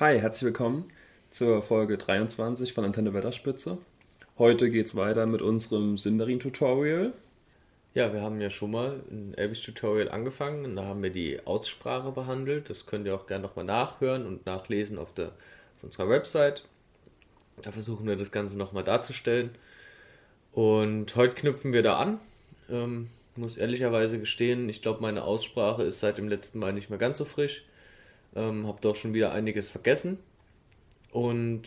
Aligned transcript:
Hi, 0.00 0.18
herzlich 0.18 0.44
willkommen 0.44 0.90
zur 1.28 1.60
Folge 1.60 1.98
23 1.98 2.72
von 2.72 2.86
Antenne 2.86 3.12
Wetterspitze. 3.12 3.76
Heute 4.38 4.70
geht's 4.70 4.94
weiter 4.94 5.26
mit 5.26 5.42
unserem 5.42 5.98
Sindarin-Tutorial. 5.98 7.12
Ja, 7.92 8.10
wir 8.14 8.22
haben 8.22 8.40
ja 8.40 8.48
schon 8.48 8.70
mal 8.70 9.02
ein 9.10 9.34
Elbisch-Tutorial 9.34 10.08
angefangen 10.08 10.64
und 10.64 10.76
da 10.76 10.86
haben 10.86 11.02
wir 11.02 11.10
die 11.10 11.44
Aussprache 11.44 12.12
behandelt. 12.12 12.70
Das 12.70 12.86
könnt 12.86 13.04
ihr 13.04 13.14
auch 13.14 13.26
gerne 13.26 13.42
nochmal 13.42 13.66
nachhören 13.66 14.24
und 14.24 14.46
nachlesen 14.46 14.96
auf, 14.96 15.12
der, 15.12 15.26
auf 15.26 15.84
unserer 15.84 16.08
Website. 16.08 16.64
Da 17.60 17.70
versuchen 17.70 18.06
wir 18.06 18.16
das 18.16 18.32
Ganze 18.32 18.56
nochmal 18.56 18.84
darzustellen. 18.84 19.50
Und 20.52 21.14
heute 21.14 21.34
knüpfen 21.34 21.74
wir 21.74 21.82
da 21.82 21.98
an. 21.98 22.20
Ähm, 22.70 23.10
muss 23.36 23.58
ehrlicherweise 23.58 24.18
gestehen, 24.18 24.66
ich 24.70 24.80
glaube, 24.80 25.02
meine 25.02 25.24
Aussprache 25.24 25.82
ist 25.82 26.00
seit 26.00 26.16
dem 26.16 26.30
letzten 26.30 26.58
Mal 26.58 26.72
nicht 26.72 26.88
mehr 26.88 26.98
ganz 26.98 27.18
so 27.18 27.26
frisch. 27.26 27.64
Ähm, 28.34 28.66
hab 28.66 28.80
doch 28.80 28.96
schon 28.96 29.14
wieder 29.14 29.32
einiges 29.32 29.68
vergessen. 29.68 30.18
Und 31.10 31.62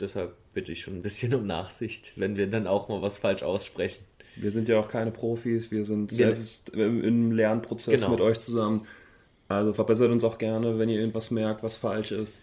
deshalb 0.00 0.34
bitte 0.54 0.72
ich 0.72 0.82
schon 0.82 0.94
ein 0.94 1.02
bisschen 1.02 1.34
um 1.34 1.46
Nachsicht, 1.46 2.12
wenn 2.16 2.36
wir 2.36 2.46
dann 2.46 2.66
auch 2.66 2.88
mal 2.88 3.02
was 3.02 3.18
falsch 3.18 3.42
aussprechen. 3.42 4.04
Wir 4.36 4.50
sind 4.50 4.68
ja 4.68 4.78
auch 4.78 4.88
keine 4.88 5.10
Profis, 5.10 5.70
wir 5.70 5.84
sind 5.84 6.10
wir 6.10 6.16
selbst 6.16 6.70
im 6.70 7.32
Lernprozess 7.32 7.94
genau. 8.00 8.10
mit 8.10 8.20
euch 8.20 8.40
zusammen. 8.40 8.86
Also 9.48 9.72
verbessert 9.72 10.10
uns 10.10 10.24
auch 10.24 10.38
gerne, 10.38 10.78
wenn 10.78 10.88
ihr 10.88 10.98
irgendwas 10.98 11.30
merkt, 11.30 11.62
was 11.62 11.76
falsch 11.76 12.12
ist. 12.12 12.40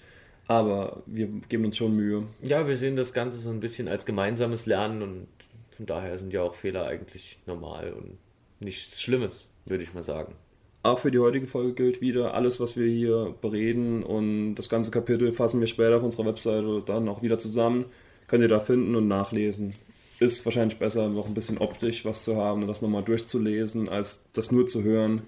Aber 0.48 1.04
wir 1.06 1.28
geben 1.50 1.66
uns 1.66 1.78
schon 1.78 1.96
Mühe. 1.96 2.24
Ja, 2.42 2.68
wir 2.68 2.78
sehen 2.78 2.96
das 2.96 3.14
Ganze 3.14 3.38
so 3.38 3.50
ein 3.50 3.60
bisschen 3.60 3.88
als 3.88 4.06
gemeinsames 4.06 4.66
Lernen 4.66 5.02
und 5.02 5.28
von 5.72 5.86
daher 5.86 6.18
sind 6.18 6.34
ja 6.34 6.42
auch 6.42 6.56
Fehler 6.56 6.88
eigentlich 6.88 7.38
normal 7.46 7.94
und 7.94 8.18
nichts 8.60 9.02
Schlimmes, 9.02 9.50
würde 9.66 9.84
ich 9.84 9.94
mal 9.94 10.04
sagen. 10.04 10.36
Auch 10.84 11.00
für 11.00 11.12
die 11.12 11.20
heutige 11.20 11.48
Folge 11.48 11.74
gilt 11.74 12.02
wieder, 12.02 12.34
alles, 12.34 12.60
was 12.60 12.76
wir 12.76 12.86
hier 12.86 13.34
bereden 13.42 14.04
und 14.04 14.56
das 14.56 14.68
ganze 14.68 14.92
Kapitel 14.92 15.32
fassen 15.32 15.62
wir 15.62 15.68
später 15.68 15.96
auf 15.96 16.04
unserer 16.04 16.26
Webseite 16.26 16.84
dann 16.86 17.08
auch 17.08 17.22
wieder 17.22 17.40
zusammen. 17.40 17.86
Könnt 18.28 18.44
ihr 18.44 18.50
da 18.50 18.60
finden 18.60 18.94
und 18.96 19.08
nachlesen. 19.08 19.76
Ist 20.20 20.44
wahrscheinlich 20.44 20.80
besser, 20.80 21.08
noch 21.08 21.26
ein 21.26 21.34
bisschen 21.34 21.58
optisch 21.58 22.04
was 22.04 22.26
zu 22.26 22.36
haben 22.36 22.64
und 22.64 22.68
das 22.68 22.82
nochmal 22.82 23.04
durchzulesen, 23.04 23.88
als 23.88 24.24
das 24.34 24.52
nur 24.52 24.68
zu 24.68 24.84
hören. 24.84 25.22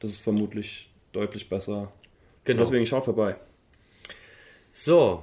Das 0.00 0.10
ist 0.10 0.18
vermutlich 0.18 0.90
deutlich 1.12 1.48
besser. 1.48 1.92
Genau. 2.42 2.62
Und 2.62 2.66
deswegen 2.66 2.86
schaut 2.86 3.04
vorbei. 3.04 3.36
So, 4.72 5.22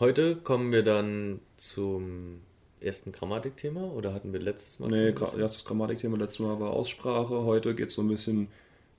heute 0.00 0.34
kommen 0.36 0.72
wir 0.72 0.82
dann 0.82 1.38
zum 1.56 2.40
ersten 2.80 3.12
Grammatikthema 3.12 3.84
oder 3.84 4.12
hatten 4.12 4.32
wir 4.32 4.40
letztes 4.40 4.80
Mal? 4.80 4.88
Nee, 4.88 5.14
erstes 5.38 5.64
Grammatikthema 5.64 6.16
letztes 6.16 6.40
Mal 6.40 6.58
war 6.58 6.70
Aussprache. 6.70 7.44
Heute 7.44 7.76
geht 7.76 7.90
es 7.90 7.94
so 7.94 8.02
ein 8.02 8.08
bisschen 8.08 8.48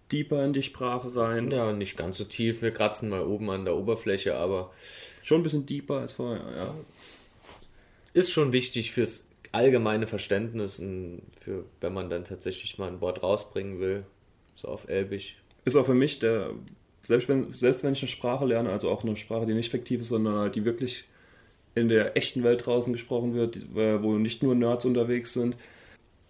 tiefer 0.10 0.44
in 0.46 0.54
die 0.54 0.64
Sprache 0.64 1.16
rein. 1.16 1.52
Ja, 1.52 1.74
nicht 1.74 1.98
ganz 1.98 2.18
so 2.18 2.24
tief. 2.24 2.62
Wir 2.62 2.72
kratzen 2.72 3.10
mal 3.10 3.24
oben 3.24 3.50
an 3.50 3.66
der 3.66 3.76
Oberfläche, 3.76 4.36
aber. 4.36 4.72
Schon 5.24 5.42
ein 5.42 5.44
bisschen 5.44 5.66
tiefer 5.66 6.00
als 6.00 6.12
vorher, 6.12 6.46
ja. 6.56 6.76
Ist 8.14 8.32
schon 8.32 8.54
wichtig 8.54 8.92
fürs 8.92 9.26
allgemeine 9.52 10.06
Verständnis 10.06 10.80
und 10.80 11.22
für, 11.42 11.66
wenn 11.82 11.94
man 11.94 12.10
dann 12.10 12.26
tatsächlich 12.26 12.78
mal 12.78 12.90
ein 12.90 13.02
Wort 13.02 13.24
rausbringen 13.24 13.80
will, 13.80 14.06
so 14.56 14.68
auf 14.68 14.88
Elbisch. 14.88 15.36
Ist 15.64 15.76
auch 15.76 15.86
für 15.86 15.94
mich 15.94 16.20
der, 16.20 16.52
selbst 17.04 17.30
wenn, 17.30 17.52
selbst 17.54 17.84
wenn 17.84 17.94
ich 17.94 18.02
eine 18.02 18.10
Sprache 18.10 18.46
lerne, 18.46 18.70
also 18.70 18.90
auch 18.90 19.04
eine 19.04 19.16
Sprache, 19.16 19.46
die 19.46 19.54
nicht 19.54 19.72
fiktiv 19.72 20.02
ist, 20.02 20.10
sondern 20.10 20.36
halt 20.36 20.56
die 20.56 20.66
wirklich 20.66 21.06
in 21.74 21.90
der 21.90 22.16
echten 22.16 22.44
Welt 22.44 22.66
draußen 22.66 22.94
gesprochen 22.94 23.34
wird, 23.34 23.58
wo 23.74 24.18
nicht 24.18 24.44
nur 24.44 24.56
Nerds 24.56 24.86
unterwegs 24.86 25.34
sind, 25.34 25.56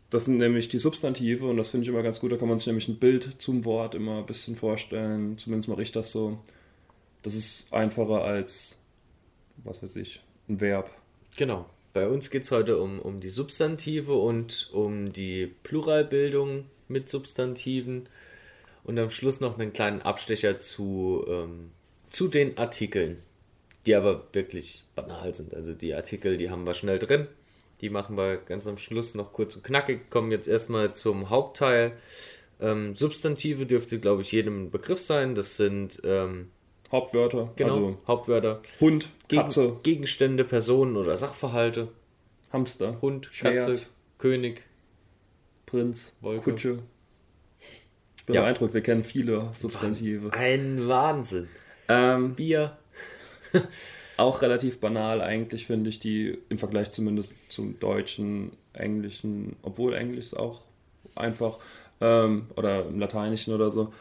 das 0.10 0.26
sind 0.26 0.38
nämlich 0.38 0.70
die 0.70 0.80
Substantive 0.80 1.48
und 1.48 1.58
das 1.58 1.70
finde 1.70 1.84
ich 1.84 1.90
immer 1.90 2.04
ganz 2.04 2.20
gut. 2.20 2.32
Da 2.32 2.38
kann 2.38 2.48
man 2.48 2.58
sich 2.58 2.68
nämlich 2.68 2.88
ein 2.88 3.00
Bild 3.00 3.42
zum 3.42 3.66
Wort 3.66 3.96
immer 3.96 4.20
ein 4.20 4.26
bisschen 4.26 4.56
vorstellen. 4.56 5.38
Zumindest 5.38 5.68
mache 5.68 5.82
ich 5.82 5.92
das 5.92 6.12
so. 6.12 6.40
Das 7.24 7.34
ist 7.34 7.74
einfacher 7.74 8.24
als, 8.24 8.82
was 9.64 9.82
weiß 9.82 9.96
ich, 9.96 10.22
ein 10.48 10.62
Verb. 10.62 10.92
Genau. 11.36 11.66
Bei 11.94 12.08
uns 12.08 12.30
geht 12.30 12.44
es 12.44 12.52
heute 12.52 12.80
um, 12.80 13.00
um 13.00 13.20
die 13.20 13.30
Substantive 13.30 14.14
und 14.14 14.70
um 14.74 15.12
die 15.12 15.48
Pluralbildung 15.64 16.66
mit 16.88 17.10
Substantiven. 17.10 18.08
Und 18.84 19.00
am 19.00 19.10
Schluss 19.10 19.40
noch 19.40 19.58
einen 19.58 19.74
kleinen 19.74 20.04
Abstecher 20.04 20.60
zu, 20.60 21.26
ähm, 21.28 21.72
zu 22.10 22.28
den 22.28 22.58
Artikeln, 22.58 23.18
die 23.86 23.96
aber 23.96 24.28
wirklich 24.34 24.84
banal 24.94 25.34
sind. 25.34 25.56
Also 25.56 25.74
die 25.74 25.96
Artikel, 25.96 26.38
die 26.38 26.52
haben 26.52 26.66
wir 26.66 26.76
schnell 26.76 27.00
drin. 27.00 27.28
Die 27.86 27.92
machen 27.92 28.18
wir 28.18 28.38
ganz 28.38 28.66
am 28.66 28.80
Schluss 28.80 29.14
noch 29.14 29.32
kurz 29.32 29.56
und 29.56 29.64
knackig. 29.64 30.10
Kommen 30.10 30.32
jetzt 30.32 30.48
erstmal 30.48 30.96
zum 30.96 31.30
Hauptteil. 31.30 31.92
Ähm, 32.60 32.96
Substantive 32.96 33.68
dürfte, 33.68 34.00
glaube 34.00 34.24
ich, 34.24 34.32
jedem 34.32 34.72
Begriff 34.72 35.00
sein. 35.00 35.36
Das 35.36 35.56
sind 35.56 36.02
ähm, 36.04 36.50
Hauptwörter. 36.92 37.54
Genau, 37.58 37.76
also 37.76 37.98
Hauptwörter. 38.08 38.64
Hund, 38.82 39.12
Katze. 39.30 39.68
Gegen, 39.68 39.84
Gegenstände, 39.84 40.46
Personen 40.46 40.98
oder 40.98 41.16
Sachverhalte. 41.16 41.90
Hamster. 42.52 43.00
Hund, 43.04 43.30
Schwert, 43.32 43.68
Katze, 43.68 43.82
König. 44.18 44.64
Prinz, 45.68 46.16
Wolke. 46.22 46.42
Kutsche. 46.42 46.80
Ich 48.18 48.26
bin 48.26 48.34
ja. 48.34 48.42
beeindruckt, 48.42 48.74
wir 48.74 48.82
kennen 48.82 49.04
viele 49.04 49.52
Substantive. 49.54 50.34
Ein 50.34 50.88
Wahnsinn. 50.88 51.50
Ähm, 51.88 52.34
Bier. 52.34 52.80
Auch 54.18 54.42
relativ 54.42 54.80
banal 54.80 55.22
eigentlich, 55.22 55.66
finde 55.66 55.90
ich, 55.90 56.00
die 56.00 56.38
im 56.50 56.58
Vergleich 56.58 56.92
zumindest 56.92 57.36
zum 57.50 57.80
deutschen, 57.80 58.52
englischen, 58.74 59.56
obwohl 59.62 59.94
Englisch 59.94 60.28
ist 60.28 60.38
auch 60.38 60.62
einfach, 61.16 61.60
ähm, 62.02 62.48
oder 62.56 62.86
im 62.86 63.00
Lateinischen 63.00 63.54
oder 63.54 63.72
so. 63.72 63.94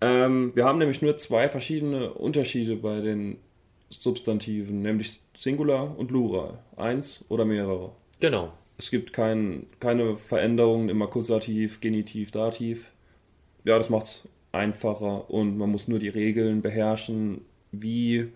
Ähm, 0.00 0.52
wir 0.54 0.64
haben 0.64 0.78
nämlich 0.78 1.02
nur 1.02 1.16
zwei 1.16 1.48
verschiedene 1.48 2.12
Unterschiede 2.12 2.76
bei 2.76 3.00
den 3.00 3.38
Substantiven, 3.90 4.82
nämlich 4.82 5.20
Singular 5.36 5.96
und 5.98 6.08
Plural. 6.08 6.58
Eins 6.76 7.24
oder 7.28 7.44
mehrere. 7.44 7.92
Genau. 8.20 8.52
Es 8.78 8.90
gibt 8.90 9.12
kein, 9.12 9.66
keine 9.80 10.16
Veränderungen 10.16 10.88
im 10.88 11.00
Akkusativ, 11.00 11.80
Genitiv, 11.80 12.30
Dativ. 12.30 12.90
Ja, 13.64 13.78
das 13.78 13.90
macht 13.90 14.06
es 14.06 14.28
einfacher 14.52 15.30
und 15.30 15.56
man 15.56 15.70
muss 15.70 15.88
nur 15.88 15.98
die 15.98 16.08
Regeln 16.08 16.62
beherrschen, 16.62 17.42
wie 17.72 18.28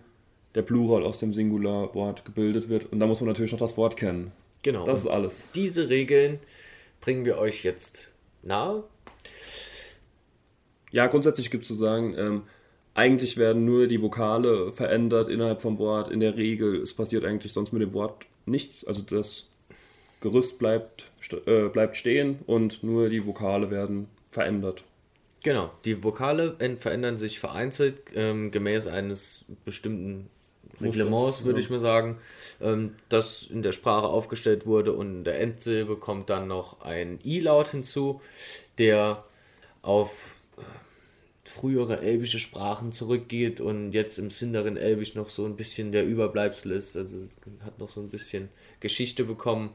der 0.55 0.61
Plural 0.61 1.03
aus 1.03 1.19
dem 1.19 1.33
Singularwort 1.33 2.25
gebildet 2.25 2.69
wird. 2.69 2.91
Und 2.91 2.99
da 2.99 3.07
muss 3.07 3.21
man 3.21 3.29
natürlich 3.29 3.51
noch 3.51 3.59
das 3.59 3.77
Wort 3.77 3.97
kennen. 3.97 4.31
Genau. 4.63 4.85
Das 4.85 4.99
ist 5.01 5.07
alles. 5.07 5.43
Diese 5.55 5.89
Regeln 5.89 6.39
bringen 6.99 7.25
wir 7.25 7.37
euch 7.37 7.63
jetzt 7.63 8.09
nahe. 8.43 8.83
Ja, 10.91 11.07
grundsätzlich 11.07 11.49
gibt 11.49 11.63
es 11.63 11.69
zu 11.69 11.75
sagen, 11.75 12.15
ähm, 12.17 12.43
eigentlich 12.93 13.37
werden 13.37 13.65
nur 13.65 13.87
die 13.87 14.01
Vokale 14.01 14.73
verändert 14.73 15.29
innerhalb 15.29 15.61
vom 15.61 15.79
Wort. 15.79 16.11
In 16.11 16.19
der 16.19 16.35
Regel, 16.35 16.81
es 16.81 16.93
passiert 16.93 17.23
eigentlich 17.23 17.53
sonst 17.53 17.71
mit 17.71 17.81
dem 17.81 17.93
Wort 17.93 18.25
nichts. 18.45 18.85
Also 18.85 19.01
das 19.01 19.47
Gerüst 20.19 20.59
bleibt, 20.59 21.09
äh, 21.45 21.69
bleibt 21.69 21.97
stehen 21.97 22.39
und 22.45 22.83
nur 22.83 23.09
die 23.09 23.25
Vokale 23.25 23.71
werden 23.71 24.07
verändert. 24.31 24.83
Genau, 25.43 25.71
die 25.85 26.03
Vokale 26.03 26.55
verändern 26.79 27.17
sich 27.17 27.39
vereinzelt 27.39 27.97
ähm, 28.13 28.51
gemäß 28.51 28.85
eines 28.85 29.43
bestimmten 29.65 30.29
Reglements, 30.81 31.43
würde 31.43 31.59
ja. 31.59 31.65
ich 31.65 31.69
mal 31.69 31.79
sagen, 31.79 32.19
ähm, 32.61 32.95
das 33.09 33.43
in 33.49 33.61
der 33.61 33.71
Sprache 33.71 34.07
aufgestellt 34.07 34.65
wurde 34.65 34.93
und 34.93 35.07
in 35.17 35.23
der 35.23 35.39
Endsilbe 35.39 35.97
kommt 35.97 36.29
dann 36.29 36.47
noch 36.47 36.81
ein 36.81 37.19
I-Laut 37.23 37.69
hinzu, 37.69 38.21
der 38.77 39.23
auf 39.81 40.11
äh, 40.57 40.61
frühere 41.43 42.01
elbische 42.01 42.39
Sprachen 42.39 42.93
zurückgeht 42.93 43.61
und 43.61 43.93
jetzt 43.93 44.17
im 44.19 44.29
Sindarin 44.29 44.77
Elbisch 44.77 45.15
noch 45.15 45.29
so 45.29 45.45
ein 45.45 45.55
bisschen 45.55 45.91
der 45.91 46.05
Überbleibsel 46.05 46.71
ist, 46.71 46.95
also 46.95 47.17
hat 47.65 47.79
noch 47.79 47.89
so 47.89 48.01
ein 48.01 48.09
bisschen 48.09 48.49
Geschichte 48.79 49.23
bekommen, 49.23 49.71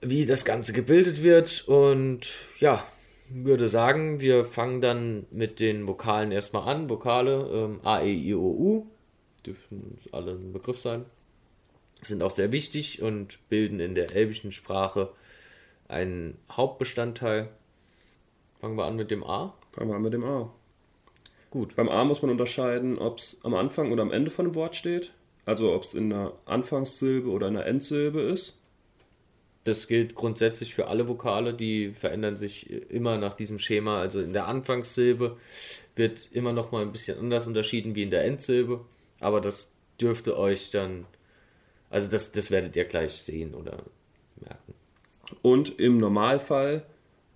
wie 0.00 0.26
das 0.26 0.44
Ganze 0.44 0.72
gebildet 0.72 1.22
wird 1.22 1.66
und 1.66 2.28
ja, 2.60 2.86
würde 3.28 3.68
sagen, 3.68 4.20
wir 4.20 4.44
fangen 4.44 4.80
dann 4.80 5.26
mit 5.30 5.58
den 5.58 5.86
Vokalen 5.86 6.32
erstmal 6.32 6.68
an. 6.68 6.88
Vokale 6.88 7.48
ähm, 7.52 7.80
A, 7.82 8.02
E, 8.02 8.12
I, 8.12 8.34
O, 8.34 8.40
U 8.40 8.86
dürfen 9.46 9.98
alle 10.12 10.32
ein 10.32 10.52
Begriff 10.52 10.78
sein. 10.78 11.04
Sind 12.02 12.22
auch 12.22 12.30
sehr 12.30 12.52
wichtig 12.52 13.02
und 13.02 13.38
bilden 13.48 13.80
in 13.80 13.94
der 13.94 14.14
elbischen 14.14 14.52
Sprache 14.52 15.10
einen 15.88 16.38
Hauptbestandteil. 16.50 17.48
Fangen 18.60 18.76
wir 18.76 18.84
an 18.84 18.96
mit 18.96 19.10
dem 19.10 19.24
A. 19.24 19.54
Fangen 19.72 19.90
wir 19.90 19.96
an 19.96 20.02
mit 20.02 20.12
dem 20.12 20.24
A. 20.24 20.52
Gut. 21.50 21.76
Beim 21.76 21.88
A 21.88 22.04
muss 22.04 22.22
man 22.22 22.30
unterscheiden, 22.30 22.98
ob 22.98 23.18
es 23.18 23.38
am 23.42 23.54
Anfang 23.54 23.92
oder 23.92 24.02
am 24.02 24.12
Ende 24.12 24.30
von 24.30 24.46
einem 24.46 24.54
Wort 24.54 24.76
steht. 24.76 25.12
Also 25.44 25.72
ob 25.72 25.84
es 25.84 25.94
in 25.94 26.12
einer 26.12 26.32
Anfangssilbe 26.44 27.30
oder 27.30 27.48
in 27.48 27.56
einer 27.56 27.66
Endsilbe 27.66 28.20
ist. 28.20 28.60
Das 29.64 29.88
gilt 29.88 30.14
grundsätzlich 30.14 30.74
für 30.74 30.86
alle 30.88 31.08
Vokale, 31.08 31.54
die 31.54 31.90
verändern 31.90 32.36
sich 32.36 32.70
immer 32.90 33.18
nach 33.18 33.34
diesem 33.34 33.58
Schema. 33.58 34.00
Also 34.00 34.20
in 34.20 34.32
der 34.32 34.46
Anfangssilbe 34.46 35.36
wird 35.96 36.28
immer 36.30 36.52
noch 36.52 36.72
mal 36.72 36.82
ein 36.82 36.92
bisschen 36.92 37.18
anders 37.18 37.46
unterschieden 37.46 37.94
wie 37.94 38.02
in 38.02 38.10
der 38.10 38.24
Endsilbe. 38.24 38.84
Aber 39.20 39.40
das 39.40 39.72
dürfte 40.00 40.38
euch 40.38 40.70
dann, 40.70 41.06
also 41.90 42.08
das, 42.10 42.32
das 42.32 42.50
werdet 42.50 42.76
ihr 42.76 42.84
gleich 42.84 43.22
sehen 43.22 43.54
oder 43.54 43.82
merken. 44.40 44.74
Und 45.42 45.78
im 45.78 45.98
Normalfall, 45.98 46.84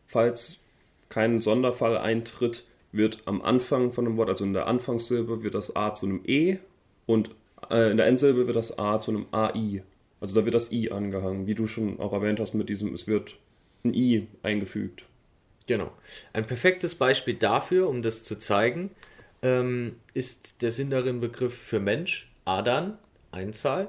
falls 0.07 0.61
kein 1.09 1.41
Sonderfall 1.41 1.97
eintritt, 1.97 2.65
wird 2.93 3.23
am 3.27 3.43
Anfang 3.43 3.93
von 3.93 4.07
einem 4.07 4.17
Wort, 4.17 4.29
also 4.29 4.45
in 4.45 4.53
der 4.53 4.67
Anfangssilbe, 4.67 5.43
wird 5.43 5.55
das 5.55 5.75
A 5.77 5.95
zu 5.95 6.07
einem 6.07 6.23
E 6.27 6.59
Und 7.07 7.31
äh, 7.69 7.91
in 7.91 7.97
der 7.97 8.07
Endsilbe 8.07 8.47
wird 8.47 8.57
das 8.57 8.79
A 8.79 9.01
zu 9.01 9.11
einem 9.13 9.27
AI. 9.33 9.83
Also 10.21 10.35
da 10.35 10.45
wird 10.45 10.55
das 10.55 10.73
I 10.73 10.91
angehangen, 10.91 11.47
wie 11.47 11.55
du 11.55 11.67
schon 11.67 11.99
auch 12.01 12.13
erwähnt 12.13 12.41
hast 12.41 12.55
mit 12.55 12.69
diesem, 12.69 12.95
es 12.95 13.07
wird 13.07 13.37
ein 13.85 13.95
I 13.95 14.27
eingefügt. 14.43 15.05
Genau. 15.67 15.93
Ein 16.33 16.47
perfektes 16.47 16.95
Beispiel 16.95 17.35
dafür, 17.35 17.89
um 17.89 18.03
das 18.03 18.25
zu 18.25 18.39
zeigen, 18.39 18.91
ähm, 19.43 19.97
ist 20.15 20.63
der 20.63 20.71
Sinn 20.71 20.91
darin 20.91 21.21
Begriff 21.21 21.57
für 21.57 21.81
Mensch, 21.81 22.31
Adan, 22.45 22.99
Einzahl, 23.31 23.89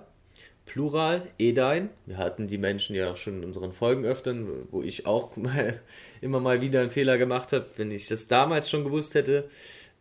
Plural, 0.65 1.27
Edein. 1.37 1.89
Wir 2.05 2.17
hatten 2.17 2.47
die 2.47 2.57
Menschen 2.57 2.95
ja 2.95 3.15
schon 3.15 3.37
in 3.39 3.45
unseren 3.45 3.73
Folgen 3.73 4.05
öftern, 4.05 4.67
wo 4.71 4.81
ich 4.81 5.05
auch 5.05 5.35
mal, 5.35 5.79
immer 6.21 6.39
mal 6.39 6.61
wieder 6.61 6.81
einen 6.81 6.91
Fehler 6.91 7.17
gemacht 7.17 7.53
habe. 7.53 7.67
Wenn 7.75 7.91
ich 7.91 8.07
das 8.07 8.27
damals 8.27 8.69
schon 8.69 8.83
gewusst 8.83 9.15
hätte, 9.15 9.49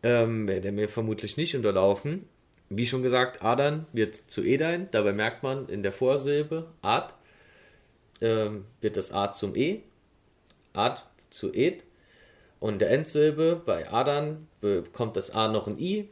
ähm, 0.03 0.47
wäre 0.47 0.61
der 0.61 0.71
mir 0.71 0.89
vermutlich 0.89 1.37
nicht 1.37 1.55
unterlaufen. 1.55 2.25
Wie 2.69 2.87
schon 2.87 3.03
gesagt, 3.03 3.43
Adan 3.43 3.85
wird 3.91 4.15
zu 4.15 4.43
Edein. 4.43 4.87
Dabei 4.91 5.11
merkt 5.11 5.43
man 5.43 5.67
in 5.67 5.83
der 5.83 5.91
Vorsilbe 5.91 6.67
Ad 6.81 7.13
ähm, 8.21 8.65
wird 8.79 8.97
das 8.97 9.11
A 9.11 9.33
zum 9.33 9.55
E. 9.55 9.81
Ad 10.73 11.01
zu 11.29 11.53
Ed. 11.53 11.83
Und 12.61 12.79
der 12.79 12.91
Endsilbe 12.91 13.59
bei 13.65 13.91
Adan 13.91 14.47
bekommt 14.61 15.17
das 15.17 15.31
A 15.31 15.47
noch 15.47 15.67
ein 15.67 15.79
I, 15.79 16.09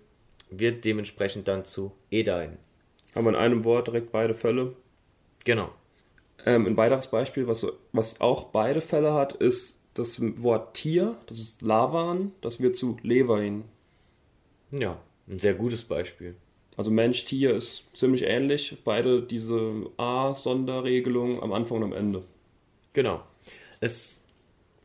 wird 0.49 0.83
dementsprechend 0.83 1.47
dann 1.47 1.63
zu 1.63 1.91
Edein. 2.09 2.57
Haben 3.13 3.25
wir 3.25 3.29
in 3.29 3.35
einem 3.35 3.63
Wort 3.65 3.85
direkt 3.85 4.11
beide 4.11 4.33
Fälle. 4.33 4.73
Genau. 5.45 5.69
Ähm, 6.47 6.65
ein 6.65 6.75
weiteres 6.75 7.11
Beispiel, 7.11 7.47
was, 7.47 7.67
was 7.91 8.19
auch 8.19 8.45
beide 8.45 8.81
Fälle 8.81 9.13
hat, 9.13 9.33
ist 9.33 9.79
das 9.93 10.19
Wort 10.41 10.73
Tier, 10.73 11.17
das 11.27 11.39
ist 11.39 11.61
Lavan, 11.61 12.31
das 12.41 12.59
wird 12.59 12.75
zu 12.75 12.97
Levain. 13.03 13.65
Ja, 14.71 14.99
ein 15.27 15.37
sehr 15.37 15.53
gutes 15.53 15.83
Beispiel. 15.83 16.35
Also 16.77 16.89
Mensch, 16.89 17.25
Tier 17.25 17.55
ist 17.55 17.95
ziemlich 17.95 18.23
ähnlich. 18.23 18.75
Beide 18.83 19.21
diese 19.21 19.85
A-Sonderregelung 19.97 21.43
am 21.43 21.53
Anfang 21.53 21.77
und 21.77 21.83
am 21.83 21.93
Ende. 21.93 22.23
Genau. 22.93 23.21
Es, 23.81 24.19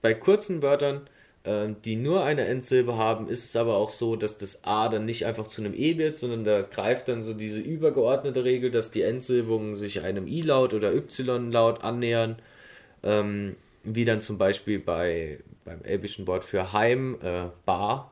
bei 0.02 0.12
kurzen 0.12 0.60
Wörtern, 0.60 1.08
die 1.46 1.96
nur 1.96 2.24
eine 2.24 2.46
Endsilbe 2.46 2.96
haben, 2.96 3.28
ist 3.28 3.44
es 3.44 3.54
aber 3.54 3.76
auch 3.76 3.90
so, 3.90 4.16
dass 4.16 4.38
das 4.38 4.64
A 4.64 4.88
dann 4.88 5.04
nicht 5.04 5.26
einfach 5.26 5.46
zu 5.46 5.60
einem 5.60 5.74
E 5.74 5.98
wird, 5.98 6.16
sondern 6.16 6.44
da 6.44 6.62
greift 6.62 7.08
dann 7.08 7.22
so 7.22 7.34
diese 7.34 7.60
übergeordnete 7.60 8.44
Regel, 8.44 8.70
dass 8.70 8.90
die 8.90 9.02
Endsilbungen 9.02 9.76
sich 9.76 10.00
einem 10.00 10.26
I-Laut 10.26 10.72
oder 10.72 10.94
Y-Laut 10.94 11.84
annähern. 11.84 12.36
Ähm, 13.02 13.56
wie 13.82 14.06
dann 14.06 14.22
zum 14.22 14.38
Beispiel 14.38 14.78
bei, 14.78 15.38
beim 15.64 15.82
elbischen 15.82 16.26
Wort 16.26 16.44
für 16.44 16.72
Heim, 16.72 17.18
äh, 17.22 17.48
Bar, 17.66 18.10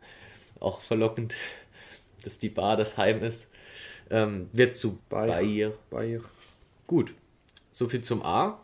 auch 0.60 0.80
verlockend, 0.82 1.34
dass 2.22 2.38
die 2.38 2.48
Bar 2.48 2.76
das 2.76 2.96
Heim 2.96 3.22
ist, 3.22 3.50
ähm, 4.10 4.48
wird 4.52 4.76
zu 4.76 4.98
Bayer. 5.08 5.72
Bayer. 5.90 6.20
Gut, 6.86 7.12
soviel 7.72 8.02
zum 8.02 8.22
A. 8.22 8.60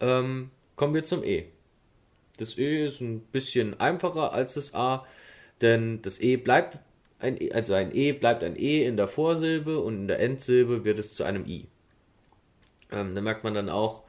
Ähm, 0.00 0.50
kommen 0.76 0.94
wir 0.94 1.04
zum 1.04 1.24
E. 1.24 1.46
Das 2.40 2.56
E 2.58 2.86
ist 2.86 3.00
ein 3.00 3.20
bisschen 3.20 3.78
einfacher 3.80 4.32
als 4.32 4.54
das 4.54 4.74
A, 4.74 5.06
denn 5.60 6.00
das 6.02 6.20
E 6.20 6.36
bleibt 6.36 6.80
ein 7.18 7.40
E, 7.40 7.52
also 7.52 7.74
ein 7.74 7.94
E 7.94 8.12
bleibt 8.12 8.42
ein 8.42 8.56
E 8.56 8.84
in 8.84 8.96
der 8.96 9.08
Vorsilbe 9.08 9.78
und 9.80 9.94
in 9.94 10.08
der 10.08 10.20
Endsilbe 10.20 10.84
wird 10.84 10.98
es 10.98 11.12
zu 11.12 11.24
einem 11.24 11.46
I. 11.46 11.66
Ähm, 12.90 13.14
da 13.14 13.20
merkt 13.20 13.44
man 13.44 13.54
dann 13.54 13.68
auch, 13.68 14.04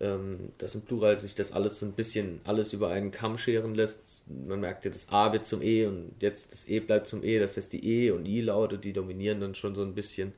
ähm, 0.00 0.52
dass 0.58 0.74
im 0.74 0.82
Plural 0.82 1.18
sich 1.18 1.34
das 1.34 1.52
alles 1.52 1.78
so 1.80 1.86
ein 1.86 1.92
bisschen 1.92 2.40
alles 2.44 2.72
über 2.72 2.90
einen 2.90 3.10
Kamm 3.10 3.38
scheren 3.38 3.74
lässt. 3.74 4.24
Man 4.28 4.60
merkt 4.60 4.84
ja, 4.84 4.90
das 4.90 5.08
A 5.10 5.32
wird 5.32 5.46
zum 5.46 5.62
E 5.62 5.86
und 5.86 6.12
jetzt 6.20 6.52
das 6.52 6.68
E 6.68 6.80
bleibt 6.80 7.06
zum 7.06 7.24
E, 7.24 7.38
das 7.38 7.56
heißt 7.56 7.72
die 7.72 7.84
E 7.86 8.10
und 8.10 8.26
I-Laute, 8.26 8.78
die 8.78 8.92
dominieren 8.92 9.40
dann 9.40 9.54
schon 9.54 9.74
so 9.74 9.82
ein 9.82 9.94
bisschen. 9.94 10.32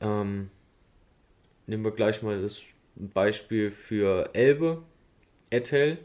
Ähm, 0.00 0.50
nehmen 1.66 1.84
wir 1.84 1.92
gleich 1.92 2.22
mal 2.22 2.40
das 2.40 2.62
Beispiel 2.96 3.70
für 3.70 4.30
Elbe, 4.32 4.82
Ethel. 5.50 5.98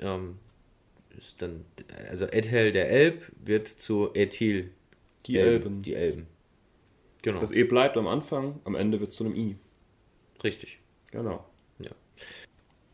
Ähm, 0.00 0.38
ist 1.16 1.40
dann, 1.40 1.64
also 2.08 2.26
Ethel 2.26 2.72
der 2.72 2.90
Elb 2.90 3.32
wird 3.42 3.68
zu 3.68 4.10
Ethil. 4.14 4.70
Die 5.26 5.38
Elben. 5.38 5.82
Die 5.82 5.94
Elben. 5.94 6.26
Genau. 7.22 7.40
Das 7.40 7.50
E 7.50 7.64
bleibt 7.64 7.96
am 7.96 8.06
Anfang, 8.06 8.60
am 8.64 8.74
Ende 8.74 9.00
wird 9.00 9.10
es 9.10 9.16
zu 9.16 9.24
einem 9.24 9.34
I. 9.34 9.56
Richtig. 10.44 10.78
Genau. 11.10 11.44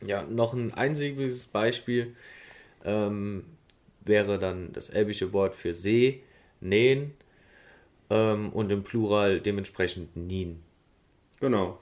Ja, 0.06 0.24
noch 0.24 0.52
ein 0.52 0.74
einziges 0.74 1.46
Beispiel 1.46 2.16
ähm, 2.84 3.44
wäre 4.00 4.38
dann 4.38 4.72
das 4.72 4.90
elbische 4.90 5.32
Wort 5.32 5.54
für 5.54 5.74
See, 5.74 6.22
nähen 6.60 7.14
ähm, 8.10 8.50
und 8.52 8.70
im 8.70 8.82
Plural 8.82 9.40
dementsprechend 9.40 10.16
nien. 10.16 10.62
Genau. 11.40 11.78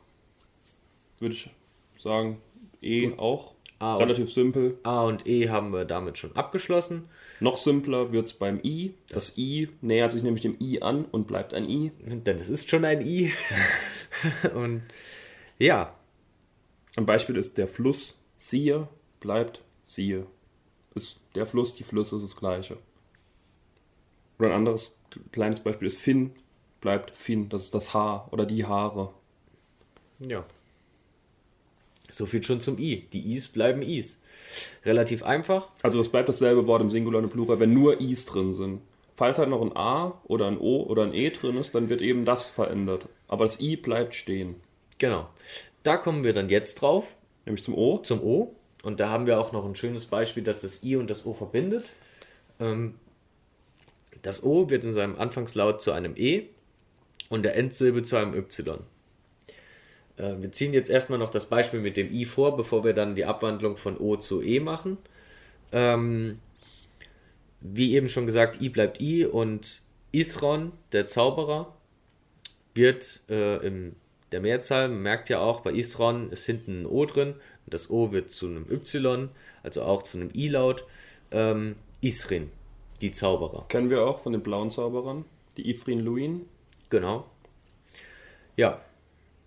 Würde 1.19 1.35
ich 1.35 1.51
sagen, 1.99 2.41
E 2.83 3.07
Gut. 3.07 3.19
auch. 3.19 3.55
A 3.81 3.97
Relativ 3.97 4.27
und, 4.27 4.31
simpel. 4.31 4.79
A 4.83 5.03
und 5.05 5.27
E 5.27 5.49
haben 5.49 5.73
wir 5.73 5.85
damit 5.85 6.19
schon 6.19 6.37
abgeschlossen. 6.37 7.09
Noch 7.41 7.57
simpler 7.57 8.13
wird 8.13 8.27
es 8.27 8.35
beim 8.35 8.61
I. 8.63 8.95
Das 9.09 9.37
I 9.37 9.69
nähert 9.81 10.13
sich 10.13 10.23
nämlich 10.23 10.43
dem 10.43 10.57
I 10.61 10.83
an 10.83 11.07
und 11.07 11.27
bleibt 11.27 11.55
ein 11.55 11.69
I. 11.69 11.91
Denn 11.99 12.39
es 12.39 12.49
ist 12.49 12.71
schon 12.71 12.85
ein 12.85 13.05
I. 13.05 13.33
und 14.55 14.83
ja, 15.59 15.95
ein 16.97 17.07
Beispiel 17.07 17.37
ist 17.37 17.59
der 17.59 17.67
Fluss 17.67 18.23
siehe 18.39 18.89
bleibt 19.19 19.61
siehe. 19.83 20.27
Ist 20.95 21.21
der 21.35 21.47
Fluss, 21.47 21.75
die 21.75 21.85
Flüsse 21.85 22.17
ist 22.17 22.23
das 22.23 22.37
gleiche. 22.37 22.77
Oder 24.39 24.51
ein 24.51 24.57
anderes 24.57 24.97
kleines 25.33 25.61
Beispiel 25.61 25.89
ist 25.89 25.99
Finn 25.99 26.33
bleibt 26.81 27.11
Finn. 27.13 27.49
Das 27.49 27.65
ist 27.65 27.75
das 27.75 27.95
Haar 27.95 28.29
oder 28.33 28.47
die 28.47 28.65
Haare. 28.65 29.13
Ja. 30.19 30.45
So 32.11 32.27
viel 32.27 32.43
schon 32.43 32.61
zum 32.61 32.79
I. 32.79 33.07
Die 33.13 33.35
Is 33.35 33.49
bleiben 33.49 33.83
Is. 33.83 34.21
Relativ 34.85 35.23
einfach. 35.23 35.69
Also 35.83 35.99
das 35.99 36.09
bleibt 36.09 36.29
dasselbe 36.29 36.67
Wort 36.67 36.83
im 36.83 36.91
Singular 36.91 37.19
und 37.19 37.25
im 37.25 37.31
Plural, 37.31 37.61
wenn 37.61 37.73
nur 37.73 38.01
Is 38.01 38.27
drin 38.27 38.55
sind. 38.55 38.81
Falls 39.17 39.39
halt 39.39 39.51
noch 39.51 39.61
ein 39.61 39.77
A 39.77 40.19
oder 40.25 40.47
ein 40.47 40.59
O 40.59 40.83
oder 40.83 41.03
ein 41.03 41.13
E 41.13 41.29
drin 41.31 41.57
ist, 41.57 41.75
dann 41.75 41.91
wird 41.91 42.01
eben 42.01 42.25
das 42.25 42.47
verändert. 42.47 43.07
Aber 43.29 43.45
das 43.45 43.61
I 43.61 43.77
bleibt 43.77 44.15
stehen. 44.15 44.57
Genau. 44.99 45.29
Da 45.83 45.97
kommen 45.99 46.25
wir 46.25 46.33
dann 46.33 46.49
jetzt 46.49 46.81
drauf. 46.81 47.05
Nämlich 47.45 47.65
zum 47.65 47.75
O. 47.75 47.99
Zum 47.99 48.23
O. 48.23 48.55
Und 48.83 48.99
da 48.99 49.11
haben 49.11 49.27
wir 49.27 49.39
auch 49.39 49.53
noch 49.53 49.67
ein 49.67 49.77
schönes 49.77 50.07
Beispiel, 50.07 50.43
das 50.43 50.63
das 50.63 50.83
I 50.83 50.97
und 50.97 51.11
das 51.11 51.27
O 51.27 51.35
verbindet. 51.35 51.85
Ähm, 52.59 52.95
das 54.23 54.43
O 54.43 54.71
wird 54.71 54.85
in 54.85 54.95
seinem 54.95 55.17
Anfangslaut 55.17 55.83
zu 55.83 55.93
einem 55.93 56.17
E 56.17 56.47
und 57.29 57.43
der 57.43 57.57
Endsilbe 57.57 58.03
zu 58.03 58.17
einem 58.17 58.35
Y. 58.35 58.79
Äh, 60.21 60.41
wir 60.41 60.53
ziehen 60.53 60.75
jetzt 60.75 60.91
erstmal 60.91 61.19
noch 61.19 61.31
das 61.31 61.47
Beispiel 61.47 61.81
mit 61.81 61.97
dem 61.97 62.13
I 62.13 62.25
vor, 62.25 62.57
bevor 62.57 62.85
wir 62.85 62.93
dann 62.93 63.15
die 63.15 63.25
Abwandlung 63.25 63.77
von 63.77 63.97
O 63.99 64.17
zu 64.17 64.43
E 64.43 64.61
machen. 64.61 64.99
Ähm, 65.73 66.39
wie 67.61 67.95
eben 67.95 68.09
schon 68.09 68.27
gesagt, 68.27 68.61
I 68.61 68.69
bleibt 68.69 69.01
I 69.01 69.25
und 69.25 69.83
Ithron, 70.13 70.73
der 70.93 71.07
Zauberer, 71.07 71.75
wird 72.75 73.21
äh, 73.29 73.67
im 73.67 73.97
der 74.33 74.41
Mehrzahl. 74.41 74.89
Man 74.89 75.03
merkt 75.03 75.29
ja 75.29 75.41
auch, 75.41 75.61
bei 75.61 75.73
Isron 75.73 76.31
ist 76.31 76.47
hinten 76.47 76.83
ein 76.83 76.87
O 76.87 77.05
drin 77.05 77.35
und 77.67 77.75
das 77.75 77.91
O 77.91 78.13
wird 78.13 78.31
zu 78.31 78.47
einem 78.47 78.67
Y, 78.71 79.29
also 79.63 79.83
auch 79.83 80.03
zu 80.03 80.19
einem 80.19 80.31
I-Laut. 80.35 80.85
Ähm, 81.33 81.77
Isrin, 82.01 82.51
die 83.01 83.13
Zauberer. 83.13 83.67
Kennen 83.69 83.91
wir 83.91 84.07
auch 84.07 84.21
von 84.21 84.33
den 84.33 84.43
blauen 84.43 84.71
Zauberern, 84.71 85.25
die 85.57 85.69
Ifrin 85.69 86.01
Luin. 86.01 86.47
Genau. 86.89 87.27
Ja, 88.57 88.81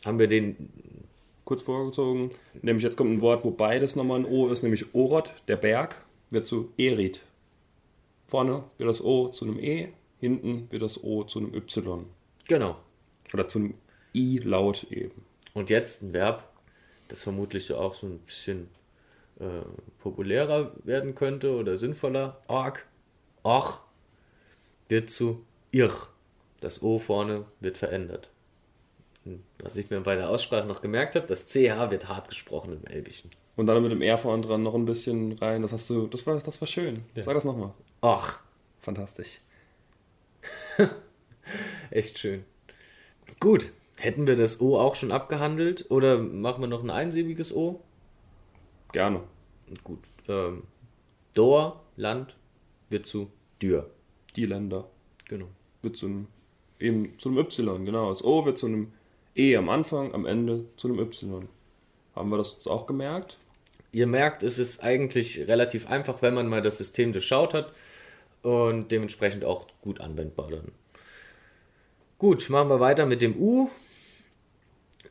haben 0.06 0.20
wir 0.20 0.28
den 0.28 0.70
kurz 1.46 1.62
vorgezogen. 1.62 2.32
Nämlich 2.62 2.84
jetzt 2.84 2.98
kommt 2.98 3.12
ein 3.12 3.22
Wort, 3.22 3.44
wo 3.44 3.52
beides 3.52 3.96
nochmal 3.96 4.20
ein 4.20 4.26
O 4.26 4.50
ist, 4.50 4.64
nämlich 4.64 4.94
Oroth, 4.94 5.34
der 5.48 5.58
Berg, 5.58 6.02
wird 6.30 6.46
zu 6.46 6.72
Erit. 6.78 7.22
Vorne 8.28 8.64
wird 8.78 8.90
das 8.90 9.04
O 9.04 9.28
zu 9.30 9.46
einem 9.46 9.60
E, 9.60 9.90
hinten 10.20 10.68
wird 10.72 10.82
das 10.82 11.04
O 11.04 11.24
zu 11.24 11.40
einem 11.40 11.54
Y. 11.54 12.06
Genau. 12.48 12.78
Oder 13.34 13.48
zu 13.48 13.60
einem 13.60 13.74
I-Laut 14.16 14.86
eben. 14.92 15.24
Und 15.54 15.70
jetzt 15.70 16.02
ein 16.02 16.14
Verb, 16.14 16.50
das 17.08 17.22
vermutlich 17.22 17.72
auch 17.74 17.94
so 17.94 18.08
ein 18.08 18.20
bisschen 18.20 18.70
äh, 19.40 19.62
populärer 20.00 20.72
werden 20.84 21.16
könnte 21.16 21.56
oder 21.56 21.78
sinnvoller. 21.78 22.42
Org, 22.48 22.86
och, 23.44 23.80
wird 24.90 25.10
zu 25.10 25.44
ir. 25.72 25.92
Das 26.62 26.82
O 26.82 26.98
vorne 27.00 27.46
wird 27.60 27.78
verändert. 27.78 28.30
Was 29.60 29.76
ich 29.78 29.90
mir 29.90 30.02
bei 30.02 30.16
der 30.16 30.30
Aussprache 30.30 30.68
noch 30.68 30.82
gemerkt 30.82 31.16
habe, 31.16 31.28
das 31.28 31.48
CH 31.48 31.90
wird 31.92 32.08
hart 32.08 32.30
gesprochen 32.30 32.80
im 32.82 32.86
Elbischen. 32.86 33.32
Und 33.56 33.68
dann 33.68 33.82
mit 33.82 33.92
dem 33.92 34.02
R 34.02 34.18
vorne 34.18 34.46
dran 34.46 34.64
noch 34.64 34.74
ein 34.74 34.86
bisschen 34.86 35.34
rein. 35.34 35.62
Das 35.62 35.72
hast 35.72 35.90
du, 35.90 36.08
das 36.08 36.26
war, 36.28 36.40
das 36.40 36.60
war 36.60 36.68
schön. 36.68 37.04
Ja. 37.16 37.24
Sag 37.24 37.36
das 37.36 37.46
nochmal. 37.46 37.74
Ach. 38.02 38.40
Fantastisch. 38.82 39.40
Echt 41.92 42.20
schön. 42.20 42.44
Gut, 43.40 43.70
Hätten 43.98 44.28
wir 44.28 44.36
das 44.36 44.60
O 44.60 44.78
auch 44.78 44.96
schon 44.96 45.12
abgehandelt 45.12 45.90
oder 45.90 46.18
machen 46.18 46.62
wir 46.62 46.68
noch 46.68 46.84
ein 46.84 46.90
einsilbiges 46.90 47.56
O? 47.56 47.80
Gerne. 48.92 49.22
Gut. 49.84 50.00
Ähm, 50.28 50.64
Dor, 51.34 51.84
Land, 51.96 52.36
wird 52.90 53.06
zu 53.06 53.32
Dür. 53.62 53.90
Die 54.36 54.46
Länder. 54.46 54.90
Genau. 55.26 55.48
Wird 55.82 55.96
zu 55.96 56.08
einem 56.08 56.28
eben 56.80 57.18
zu 57.18 57.30
einem 57.30 57.38
Y, 57.38 57.86
genau. 57.86 58.10
Das 58.10 58.24
O 58.24 58.46
wird 58.46 58.58
zu 58.58 58.66
einem 58.66 58.92
E 59.36 59.56
am 59.56 59.70
Anfang, 59.70 60.14
am 60.14 60.26
Ende 60.26 60.66
zu 60.78 60.88
einem 60.88 61.00
Y. 61.00 61.48
Haben 62.16 62.30
wir 62.30 62.38
das 62.38 62.56
jetzt 62.56 62.68
auch 62.68 62.86
gemerkt? 62.86 63.38
Ihr 63.92 64.06
merkt, 64.06 64.44
es 64.44 64.60
ist 64.60 64.84
eigentlich 64.84 65.48
relativ 65.48 65.88
einfach, 65.88 66.22
wenn 66.22 66.36
man 66.36 66.48
mal 66.48 66.62
das 66.62 66.78
System 66.78 67.14
durchschaut 67.14 67.54
hat 67.54 67.72
und 68.44 68.92
dementsprechend 68.92 69.44
auch 69.44 69.68
gut 69.82 70.02
anwendbar 70.02 70.52
dann. 70.52 70.72
Gut, 72.20 72.50
machen 72.50 72.70
wir 72.70 72.80
weiter 72.80 73.06
mit 73.06 73.22
dem 73.22 73.36
U. 73.36 73.70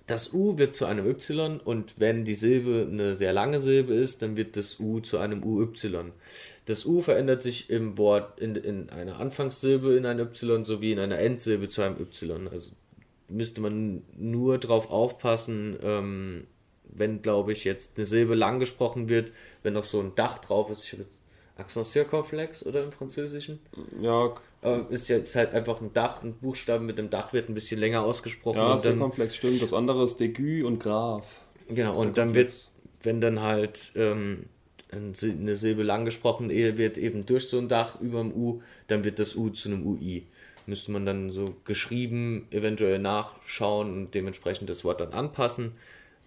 Das 0.06 0.32
U 0.32 0.56
wird 0.56 0.74
zu 0.74 0.84
einem 0.84 1.06
Y 1.06 1.60
und 1.60 1.94
wenn 1.98 2.24
die 2.24 2.34
Silbe 2.34 2.88
eine 2.90 3.16
sehr 3.16 3.32
lange 3.32 3.60
Silbe 3.60 3.94
ist, 3.94 4.22
dann 4.22 4.36
wird 4.36 4.56
das 4.56 4.78
U 4.80 5.00
zu 5.00 5.18
einem 5.18 5.44
UY. 5.44 6.12
Das 6.66 6.84
U 6.86 7.02
verändert 7.02 7.42
sich 7.42 7.70
im 7.70 7.98
Wort 7.98 8.38
in, 8.40 8.56
in 8.56 8.90
einer 8.90 9.18
Anfangssilbe 9.18 9.94
in 9.94 10.06
ein 10.06 10.20
Y 10.20 10.64
sowie 10.64 10.92
in 10.92 10.98
einer 10.98 11.18
Endsilbe 11.18 11.68
zu 11.68 11.82
einem 11.82 12.00
Y. 12.00 12.48
Also 12.48 12.70
müsste 13.32 13.60
man 13.60 14.02
nur 14.16 14.58
drauf 14.58 14.90
aufpassen, 14.90 15.78
ähm, 15.82 16.46
wenn, 16.84 17.22
glaube 17.22 17.52
ich, 17.52 17.64
jetzt 17.64 17.96
eine 17.96 18.06
Silbe 18.06 18.34
lang 18.34 18.58
gesprochen 18.58 19.08
wird, 19.08 19.32
wenn 19.62 19.72
noch 19.72 19.84
so 19.84 20.00
ein 20.00 20.14
Dach 20.14 20.38
drauf 20.38 20.70
ist. 20.70 20.84
Ich 20.84 20.92
habe 20.92 21.02
jetzt 21.02 21.22
Accent 21.56 21.86
circonflex 21.86 22.64
oder 22.64 22.84
im 22.84 22.92
Französischen? 22.92 23.60
Ja. 24.00 24.34
Ist 24.90 25.08
jetzt 25.08 25.34
halt 25.34 25.54
einfach 25.54 25.80
ein 25.80 25.92
Dach, 25.92 26.22
ein 26.22 26.34
Buchstaben 26.34 26.86
mit 26.86 26.98
dem 26.98 27.10
Dach 27.10 27.32
wird 27.32 27.48
ein 27.48 27.54
bisschen 27.54 27.80
länger 27.80 28.02
ausgesprochen. 28.02 28.58
Ja, 28.58 28.78
circonflex 28.78 29.36
stimmt. 29.36 29.60
Das 29.60 29.72
andere 29.72 30.04
ist 30.04 30.18
Degü 30.18 30.64
und 30.64 30.78
Graf. 30.78 31.26
Genau, 31.68 31.98
und 31.98 32.16
dann 32.16 32.34
wird, 32.34 32.70
wenn 33.02 33.20
dann 33.20 33.40
halt 33.40 33.92
ähm, 33.96 34.46
eine 34.90 35.56
Silbe 35.56 35.82
lang 35.82 36.04
gesprochen 36.04 36.48
wird, 36.50 36.96
eben 36.96 37.26
durch 37.26 37.48
so 37.48 37.58
ein 37.58 37.68
Dach 37.68 38.00
über 38.00 38.20
dem 38.20 38.32
U, 38.32 38.62
dann 38.86 39.04
wird 39.04 39.18
das 39.18 39.34
U 39.34 39.48
zu 39.50 39.68
einem 39.68 39.86
UI. 39.86 40.26
Müsste 40.66 40.92
man 40.92 41.04
dann 41.04 41.30
so 41.30 41.44
geschrieben 41.64 42.46
eventuell 42.50 42.98
nachschauen 42.98 43.92
und 43.92 44.14
dementsprechend 44.14 44.70
das 44.70 44.84
Wort 44.84 45.00
dann 45.00 45.12
anpassen. 45.12 45.72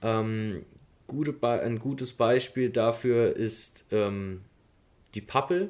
Ähm, 0.01 0.65
gute 1.08 1.36
ein 1.62 1.80
gutes 1.80 2.13
Beispiel 2.13 2.70
dafür 2.70 3.36
ist 3.36 3.86
ähm, 3.92 4.42
die 5.13 5.22
Pappel. 5.22 5.70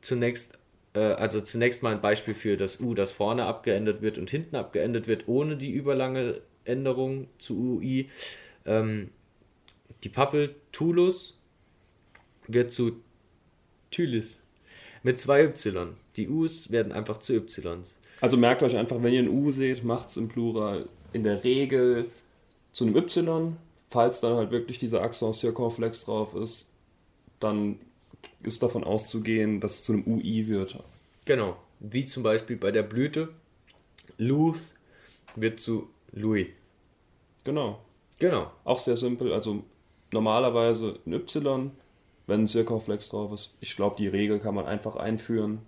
Zunächst, 0.00 0.56
äh, 0.94 1.00
also 1.00 1.40
zunächst 1.40 1.82
mal 1.82 1.94
ein 1.94 2.00
Beispiel 2.00 2.34
für 2.34 2.56
das 2.56 2.80
U, 2.80 2.94
das 2.94 3.10
vorne 3.10 3.44
abgeendet 3.44 4.02
wird 4.02 4.18
und 4.18 4.30
hinten 4.30 4.56
abgeendet 4.56 5.06
wird, 5.06 5.28
ohne 5.28 5.56
die 5.56 5.70
überlange 5.70 6.40
Änderung 6.64 7.28
zu 7.38 7.54
UI. 7.54 8.10
Ähm, 8.64 9.10
die 10.04 10.08
Pappel 10.08 10.54
Tulus 10.72 11.38
wird 12.48 12.72
zu 12.72 13.02
Thylis 13.90 14.40
mit 15.02 15.20
zwei 15.20 15.44
Y. 15.44 15.94
Die 16.16 16.28
U's 16.28 16.70
werden 16.70 16.92
einfach 16.92 17.18
zu 17.18 17.34
Ys. 17.34 17.60
Also 18.20 18.36
merkt 18.36 18.62
euch 18.62 18.76
einfach, 18.76 19.02
wenn 19.02 19.12
ihr 19.12 19.22
ein 19.22 19.28
U 19.28 19.50
seht, 19.50 19.84
macht 19.84 20.10
es 20.10 20.16
im 20.16 20.28
Plural 20.28 20.88
in 21.12 21.22
der 21.22 21.44
Regel 21.44 22.06
zu 22.72 22.84
einem 22.84 22.96
Y. 22.96 23.56
Falls 23.90 24.20
dann 24.20 24.36
halt 24.36 24.50
wirklich 24.50 24.78
dieser 24.78 25.02
Accent 25.02 25.36
circonflex 25.36 26.04
drauf 26.04 26.34
ist, 26.34 26.68
dann 27.40 27.78
ist 28.42 28.62
davon 28.62 28.84
auszugehen, 28.84 29.60
dass 29.60 29.76
es 29.76 29.84
zu 29.84 29.92
einem 29.92 30.04
UI 30.06 30.48
wird. 30.48 30.78
Genau. 31.24 31.56
Wie 31.80 32.06
zum 32.06 32.22
Beispiel 32.22 32.56
bei 32.56 32.70
der 32.70 32.82
Blüte. 32.82 33.28
Luth 34.18 34.60
wird 35.34 35.60
zu 35.60 35.88
Louis. 36.12 36.48
Genau. 37.44 37.78
Genau. 38.18 38.50
Auch 38.64 38.80
sehr 38.80 38.96
simpel. 38.96 39.32
Also 39.32 39.62
normalerweise 40.12 40.98
ein 41.06 41.12
Y, 41.12 41.70
wenn 42.26 42.42
ein 42.42 42.46
Circonflex 42.46 43.10
drauf 43.10 43.32
ist. 43.32 43.56
Ich 43.60 43.76
glaube, 43.76 43.96
die 43.98 44.08
Regel 44.08 44.40
kann 44.40 44.54
man 44.54 44.66
einfach 44.66 44.96
einführen. 44.96 45.60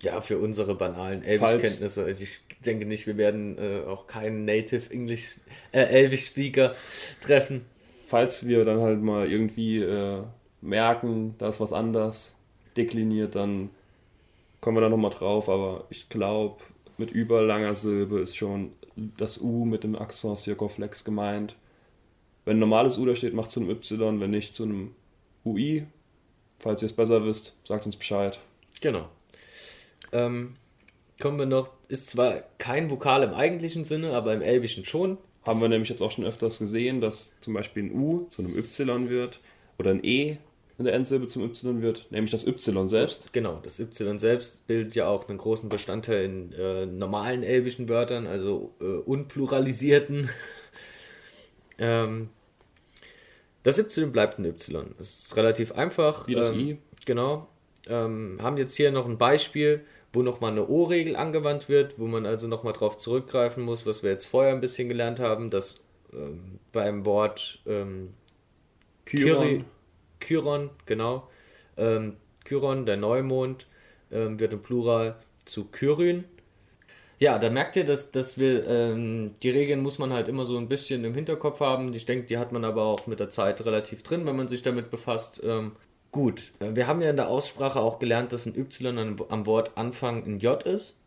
Ja, 0.00 0.20
für 0.20 0.38
unsere 0.38 0.74
banalen 0.74 1.22
Elbisch-Kenntnisse. 1.22 2.04
Also 2.04 2.22
ich 2.24 2.40
denke 2.64 2.84
nicht, 2.84 3.06
wir 3.06 3.16
werden 3.16 3.58
äh, 3.58 3.82
auch 3.86 4.06
keinen 4.06 4.44
Native 4.44 4.92
English 4.92 5.40
äh, 5.72 5.80
Elbisch 5.80 6.26
Speaker 6.26 6.74
treffen. 7.20 7.64
Falls 8.08 8.46
wir 8.46 8.64
dann 8.64 8.80
halt 8.80 9.02
mal 9.02 9.30
irgendwie 9.30 9.78
äh, 9.78 10.22
merken, 10.60 11.34
da 11.38 11.48
ist 11.48 11.60
was 11.60 11.72
anders 11.72 12.36
dekliniert, 12.76 13.34
dann 13.34 13.70
kommen 14.60 14.76
wir 14.76 14.82
da 14.82 14.88
nochmal 14.88 15.10
drauf. 15.10 15.48
Aber 15.48 15.86
ich 15.90 16.08
glaube, 16.08 16.62
mit 16.98 17.10
überlanger 17.10 17.74
Silbe 17.74 18.20
ist 18.20 18.36
schon 18.36 18.72
das 19.16 19.40
U 19.40 19.64
mit 19.64 19.84
dem 19.84 19.96
Accent 19.96 20.38
Circonflex 20.38 21.04
gemeint. 21.04 21.56
Wenn 22.44 22.58
ein 22.58 22.60
normales 22.60 22.98
U 22.98 23.06
da 23.06 23.16
steht, 23.16 23.34
macht 23.34 23.48
es 23.48 23.54
zu 23.54 23.60
einem 23.60 23.70
Y, 23.70 24.20
wenn 24.20 24.30
nicht 24.30 24.54
zu 24.54 24.64
einem 24.64 24.94
UI. 25.44 25.86
Falls 26.58 26.82
ihr 26.82 26.86
es 26.86 26.92
besser 26.92 27.24
wisst, 27.24 27.56
sagt 27.64 27.86
uns 27.86 27.96
Bescheid. 27.96 28.38
Genau. 28.80 29.08
Ähm, 30.12 30.56
kommen 31.20 31.38
wir 31.38 31.46
noch, 31.46 31.70
ist 31.88 32.08
zwar 32.10 32.42
kein 32.58 32.90
Vokal 32.90 33.22
im 33.22 33.34
eigentlichen 33.34 33.84
Sinne, 33.84 34.12
aber 34.14 34.32
im 34.32 34.42
Elbischen 34.42 34.84
schon. 34.84 35.18
Haben 35.44 35.60
wir 35.60 35.68
nämlich 35.68 35.90
jetzt 35.90 36.00
auch 36.00 36.12
schon 36.12 36.24
öfters 36.24 36.58
gesehen, 36.58 37.00
dass 37.00 37.38
zum 37.40 37.52
Beispiel 37.52 37.84
ein 37.84 37.92
U 37.92 38.26
zu 38.28 38.42
einem 38.42 38.56
Y 38.56 39.10
wird 39.10 39.40
oder 39.78 39.90
ein 39.90 40.02
E 40.02 40.38
in 40.78 40.84
der 40.86 40.94
Endsilbe 40.94 41.28
zum 41.28 41.44
Y 41.44 41.82
wird, 41.82 42.06
nämlich 42.10 42.32
das 42.32 42.46
Y 42.46 42.88
selbst. 42.88 43.32
Genau, 43.32 43.60
das 43.62 43.78
Y 43.78 44.18
selbst 44.18 44.66
bildet 44.66 44.94
ja 44.94 45.06
auch 45.06 45.28
einen 45.28 45.38
großen 45.38 45.68
Bestandteil 45.68 46.24
in 46.24 46.52
äh, 46.52 46.86
normalen 46.86 47.42
elbischen 47.42 47.88
Wörtern, 47.88 48.26
also 48.26 48.74
äh, 48.80 48.84
unpluralisierten. 48.84 50.30
ähm, 51.78 52.30
das 53.64 53.78
Y 53.78 54.12
bleibt 54.12 54.38
ein 54.38 54.44
Y. 54.44 54.94
Das 54.98 55.10
ist 55.10 55.36
relativ 55.36 55.72
einfach. 55.72 56.28
Wie 56.28 56.34
das 56.36 56.52
ähm, 56.52 56.60
I. 56.60 56.78
Genau. 57.04 57.48
Ähm, 57.86 58.38
haben 58.40 58.56
jetzt 58.56 58.76
hier 58.76 58.92
noch 58.92 59.06
ein 59.06 59.18
Beispiel 59.18 59.84
wo 60.14 60.22
nochmal 60.22 60.52
eine 60.52 60.68
O-Regel 60.68 61.16
angewandt 61.16 61.68
wird, 61.68 61.98
wo 61.98 62.06
man 62.06 62.24
also 62.24 62.46
nochmal 62.46 62.72
drauf 62.72 62.96
zurückgreifen 62.96 63.62
muss, 63.62 63.84
was 63.84 64.02
wir 64.02 64.10
jetzt 64.10 64.26
vorher 64.26 64.52
ein 64.52 64.60
bisschen 64.60 64.88
gelernt 64.88 65.18
haben, 65.18 65.50
dass 65.50 65.82
ähm, 66.12 66.60
beim 66.72 67.04
Wort 67.04 67.60
ähm, 67.66 68.14
Chiron. 69.06 69.64
Chiron, 70.20 70.70
genau, 70.86 71.28
ähm, 71.76 72.16
Chiron, 72.46 72.86
der 72.86 72.96
Neumond, 72.96 73.66
ähm, 74.10 74.38
wird 74.38 74.52
im 74.52 74.62
Plural 74.62 75.16
zu 75.44 75.64
Kyrin. 75.64 76.24
Ja, 77.24 77.38
da 77.38 77.48
merkt 77.48 77.74
ihr, 77.76 77.86
dass, 77.86 78.10
dass 78.10 78.36
wir, 78.36 78.66
ähm, 78.68 79.36
die 79.42 79.48
Regeln 79.48 79.80
muss 79.80 79.98
man 79.98 80.12
halt 80.12 80.28
immer 80.28 80.44
so 80.44 80.58
ein 80.58 80.68
bisschen 80.68 81.04
im 81.06 81.14
Hinterkopf 81.14 81.58
haben. 81.60 81.94
Ich 81.94 82.04
denke, 82.04 82.26
die 82.26 82.36
hat 82.36 82.52
man 82.52 82.66
aber 82.66 82.82
auch 82.84 83.06
mit 83.06 83.18
der 83.18 83.30
Zeit 83.30 83.64
relativ 83.64 84.02
drin, 84.02 84.26
wenn 84.26 84.36
man 84.36 84.48
sich 84.48 84.62
damit 84.62 84.90
befasst. 84.90 85.40
Ähm, 85.42 85.72
Gut, 86.12 86.52
wir 86.60 86.86
haben 86.86 87.00
ja 87.00 87.08
in 87.08 87.16
der 87.16 87.28
Aussprache 87.30 87.80
auch 87.80 87.98
gelernt, 87.98 88.34
dass 88.34 88.44
ein 88.44 88.54
Y 88.54 89.16
am 89.30 89.46
Wort 89.46 89.72
Anfang 89.76 90.22
ein 90.26 90.38
J 90.38 90.62
ist. 90.64 90.98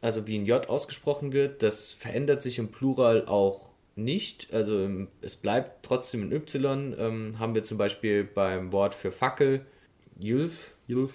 Also 0.00 0.26
wie 0.26 0.36
ein 0.36 0.46
J 0.46 0.68
ausgesprochen 0.68 1.32
wird. 1.32 1.62
Das 1.62 1.92
verändert 1.92 2.42
sich 2.42 2.58
im 2.58 2.72
Plural 2.72 3.26
auch 3.26 3.70
nicht. 3.94 4.52
Also 4.52 4.88
es 5.20 5.36
bleibt 5.36 5.84
trotzdem 5.84 6.22
ein 6.24 6.32
Y. 6.32 6.92
Ähm, 6.98 7.38
haben 7.38 7.54
wir 7.54 7.62
zum 7.62 7.78
Beispiel 7.78 8.24
beim 8.24 8.72
Wort 8.72 8.96
für 8.96 9.12
Fackel 9.12 9.64
Jülf. 10.18 10.74
Jülf. 10.88 11.14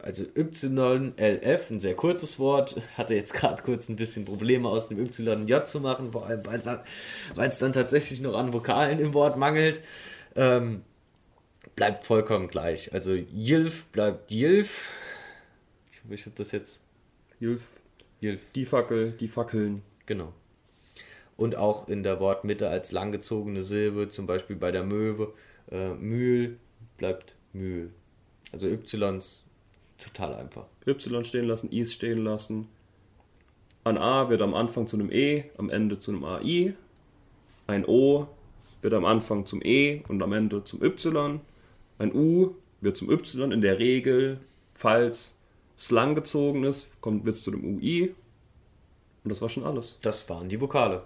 Also 0.00 0.24
YLF, 0.34 1.70
ein 1.70 1.78
sehr 1.78 1.94
kurzes 1.94 2.38
Wort. 2.38 2.80
Hatte 2.96 3.14
jetzt 3.14 3.32
gerade 3.32 3.62
kurz 3.62 3.88
ein 3.88 3.96
bisschen 3.96 4.24
Probleme 4.24 4.68
aus 4.68 4.88
dem 4.88 4.98
Y 4.98 5.28
ein 5.28 5.48
J 5.48 5.66
zu 5.68 5.80
machen, 5.80 6.10
vor 6.12 6.26
allem 6.26 6.44
weil 6.44 7.48
es 7.48 7.58
dann 7.58 7.72
tatsächlich 7.72 8.20
noch 8.20 8.34
an 8.36 8.52
Vokalen 8.52 8.98
im 8.98 9.14
Wort 9.14 9.36
mangelt. 9.36 9.80
Ähm, 10.34 10.82
bleibt 11.76 12.04
vollkommen 12.04 12.48
gleich. 12.48 12.92
Also 12.92 13.12
Jilf 13.12 13.86
bleibt 13.86 14.30
Jilf. 14.32 14.88
Ich 15.92 16.02
hoffe, 16.02 16.14
ich 16.14 16.26
habe 16.26 16.34
das 16.36 16.50
jetzt. 16.50 16.80
Jilf. 17.38 17.62
Jilf. 18.20 18.50
Die 18.56 18.66
Fackel, 18.66 19.12
die 19.12 19.28
Fackeln. 19.28 19.82
Genau. 20.06 20.32
Und 21.36 21.54
auch 21.54 21.88
in 21.88 22.02
der 22.02 22.18
Wortmitte 22.18 22.68
als 22.68 22.90
langgezogene 22.90 23.62
Silbe, 23.62 24.08
zum 24.08 24.26
Beispiel 24.26 24.56
bei 24.56 24.72
der 24.72 24.82
Möwe, 24.82 25.34
äh, 25.70 25.90
Mühl 25.90 26.58
bleibt 26.96 27.36
Mühl. 27.52 27.92
Also 28.50 28.66
Ys 28.66 29.44
total 29.98 30.34
einfach. 30.34 30.66
Y 30.86 31.24
stehen 31.24 31.46
lassen, 31.46 31.70
Is 31.70 31.92
stehen 31.92 32.24
lassen. 32.24 32.68
Ein 33.84 33.98
A 33.98 34.28
wird 34.28 34.42
am 34.42 34.54
Anfang 34.54 34.86
zu 34.86 34.96
einem 34.96 35.10
E, 35.10 35.44
am 35.56 35.70
Ende 35.70 35.98
zu 35.98 36.10
einem 36.10 36.24
AI. 36.24 36.74
Ein 37.66 37.84
O 37.86 38.28
wird 38.82 38.94
am 38.94 39.04
Anfang 39.04 39.46
zum 39.46 39.60
E 39.62 40.02
und 40.08 40.22
am 40.22 40.32
Ende 40.32 40.64
zum 40.64 40.82
Y. 40.82 41.40
Ein 41.98 42.14
U 42.14 42.54
wird 42.80 42.96
zum 42.96 43.10
Y 43.10 43.52
in 43.52 43.60
der 43.60 43.78
Regel, 43.78 44.40
falls 44.74 45.36
es 45.76 45.90
lang 45.90 46.14
gezogen 46.14 46.64
ist, 46.64 46.90
kommt 47.00 47.24
wird 47.24 47.36
es 47.36 47.42
zu 47.42 47.50
dem 47.50 47.64
UI. 47.64 48.14
Und 49.24 49.30
das 49.30 49.40
war 49.40 49.48
schon 49.48 49.64
alles. 49.64 49.98
Das 50.02 50.28
waren 50.28 50.48
die 50.48 50.60
Vokale. 50.60 51.02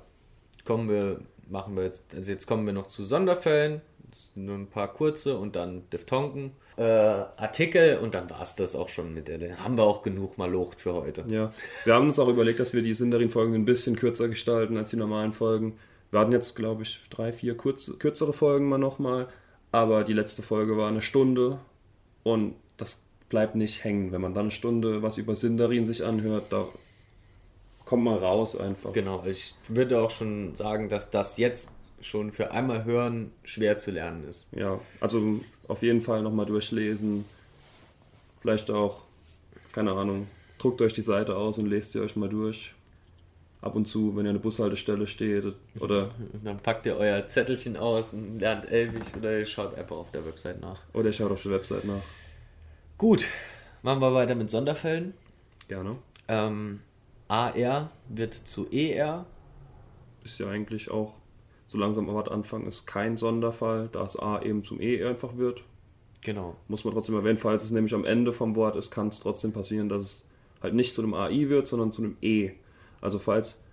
Kommen 0.65 0.89
wir, 0.89 1.21
machen 1.49 1.77
wir 1.77 1.85
jetzt, 1.85 2.03
also 2.15 2.31
jetzt 2.31 2.47
kommen 2.47 2.67
wir 2.67 2.73
noch 2.73 2.87
zu 2.87 3.05
Sonderfällen. 3.05 3.81
Nur 4.35 4.57
ein 4.57 4.67
paar 4.67 4.93
kurze 4.93 5.39
und 5.39 5.57
dann 5.57 5.89
Diphthongen. 5.91 6.53
Äh, 6.83 7.27
Artikel 7.37 7.99
und 7.99 8.15
dann 8.15 8.29
war 8.29 8.43
es 8.43 8.57
das 8.57 8.75
auch 8.75 8.89
schon 8.89 9.15
mit 9.15 9.29
der. 9.29 9.63
Haben 9.63 9.77
wir 9.77 9.85
auch 9.85 10.03
genug 10.03 10.37
mal 10.37 10.51
locht 10.51 10.81
für 10.81 10.95
heute. 10.95 11.25
Ja, 11.29 11.53
wir 11.85 11.95
haben 11.95 12.09
uns 12.09 12.19
auch 12.19 12.27
überlegt, 12.27 12.59
dass 12.59 12.73
wir 12.73 12.83
die 12.83 12.95
Sindarin-Folgen 12.95 13.55
ein 13.55 13.65
bisschen 13.65 13.95
kürzer 13.95 14.29
gestalten 14.29 14.77
als 14.77 14.91
die 14.91 14.97
normalen 14.97 15.33
Folgen. 15.33 15.79
Wir 16.11 16.19
hatten 16.19 16.33
jetzt, 16.33 16.57
glaube 16.57 16.83
ich, 16.83 17.01
drei, 17.09 17.31
vier 17.33 17.57
kurz, 17.57 17.93
kürzere 18.01 18.33
Folgen 18.33 18.69
mal 18.69 18.79
nochmal. 18.79 19.29
Aber 19.71 20.03
die 20.03 20.13
letzte 20.13 20.43
Folge 20.43 20.77
war 20.77 20.89
eine 20.89 21.03
Stunde 21.03 21.61
und 22.25 22.57
das 22.79 23.05
bleibt 23.29 23.55
nicht 23.55 23.85
hängen. 23.85 24.11
Wenn 24.11 24.21
man 24.21 24.35
dann 24.35 24.47
eine 24.47 24.51
Stunde 24.51 25.03
was 25.03 25.19
über 25.19 25.37
Sindarin 25.37 25.87
sich 25.87 26.05
anhört, 26.05 26.47
da 26.51 26.67
kommt 27.85 28.03
mal 28.03 28.19
raus 28.19 28.59
einfach. 28.59 28.93
Genau, 28.93 29.23
ich 29.25 29.55
würde 29.69 30.01
auch 30.01 30.11
schon 30.11 30.57
sagen, 30.57 30.89
dass 30.89 31.11
das 31.11 31.37
jetzt 31.37 31.71
schon 32.03 32.33
für 32.33 32.51
einmal 32.51 32.85
hören 32.85 33.33
schwer 33.45 33.79
zu 33.79 33.91
lernen 33.91 34.25
ist. 34.25 34.49
Ja, 34.53 34.81
also 35.01 35.41
auf 35.69 35.83
jeden 35.83 36.03
Fall 36.03 36.23
nochmal 36.23 36.47
durchlesen. 36.47 37.25
Vielleicht 38.41 38.71
auch, 38.71 39.03
keine 39.73 39.93
Ahnung, 39.93 40.27
druckt 40.59 40.81
euch 40.81 40.93
die 40.93 41.03
Seite 41.03 41.37
aus 41.37 41.59
und 41.59 41.67
lest 41.67 41.93
sie 41.93 42.01
euch 42.01 42.17
mal 42.17 42.29
durch. 42.29 42.75
Ab 43.61 43.77
und 43.77 43.87
zu, 43.87 44.17
wenn 44.17 44.27
ihr 44.27 44.31
an 44.31 44.37
der 44.37 44.43
Bushaltestelle 44.43 45.07
steht 45.07 45.45
oder. 45.79 46.11
Und 46.33 46.45
dann 46.45 46.59
packt 46.59 46.85
ihr 46.85 46.97
euer 46.97 47.29
Zettelchen 47.29 47.77
aus 47.77 48.13
und 48.13 48.41
lernt 48.41 48.69
Elbisch 48.69 49.07
oder 49.17 49.39
ihr 49.39 49.47
schaut 49.47 49.77
einfach 49.77 49.97
auf 49.99 50.11
der 50.11 50.27
Website 50.27 50.61
nach. 50.61 50.81
Oder 50.93 51.07
ihr 51.07 51.13
schaut 51.13 51.31
auf 51.31 51.45
der 51.45 51.53
Website 51.53 51.85
nach. 51.85 52.03
Gut, 52.99 53.29
machen 53.83 54.01
wir 54.01 54.13
weiter 54.15 54.35
mit 54.35 54.51
Sonderfällen. 54.51 55.15
Gerne. 55.69 55.97
Ähm, 56.27 56.81
AR 57.29 57.93
wird 58.09 58.35
zu 58.35 58.69
ER. 58.73 59.27
Ist 60.25 60.41
ja 60.41 60.49
eigentlich 60.49 60.91
auch 60.91 61.15
so 61.73 61.79
langsam 61.79 62.11
am 62.11 62.17
Anfang 62.19 62.67
ist 62.67 62.87
kein 62.87 63.17
Sonderfall, 63.17 63.89
da 63.91 64.05
es 64.05 64.19
A 64.19 64.43
eben 64.43 64.63
zum 64.63 64.79
E 64.79 65.03
einfach 65.03 65.39
wird. 65.39 65.63
Genau. 66.21 66.55
Muss 66.69 66.85
man 66.85 66.93
trotzdem 66.93 67.15
erwähnen, 67.15 67.39
falls 67.39 67.65
es 67.65 67.71
nämlich 67.71 67.95
am 67.95 68.05
Ende 68.05 68.35
vom 68.35 68.55
Wort 68.57 68.77
ist, 68.77 68.91
kann 68.91 69.09
es 69.09 69.21
trotzdem 69.21 69.53
passieren, 69.53 69.89
dass 69.89 70.03
es 70.03 70.29
halt 70.63 70.75
nicht 70.75 70.95
zu 70.95 71.03
einem 71.03 71.15
AI 71.15 71.49
wird, 71.49 71.67
sondern 71.67 71.91
zu 71.91 72.03
einem 72.03 72.19
E. 72.21 72.51
Also 73.01 73.19
falls 73.19 73.65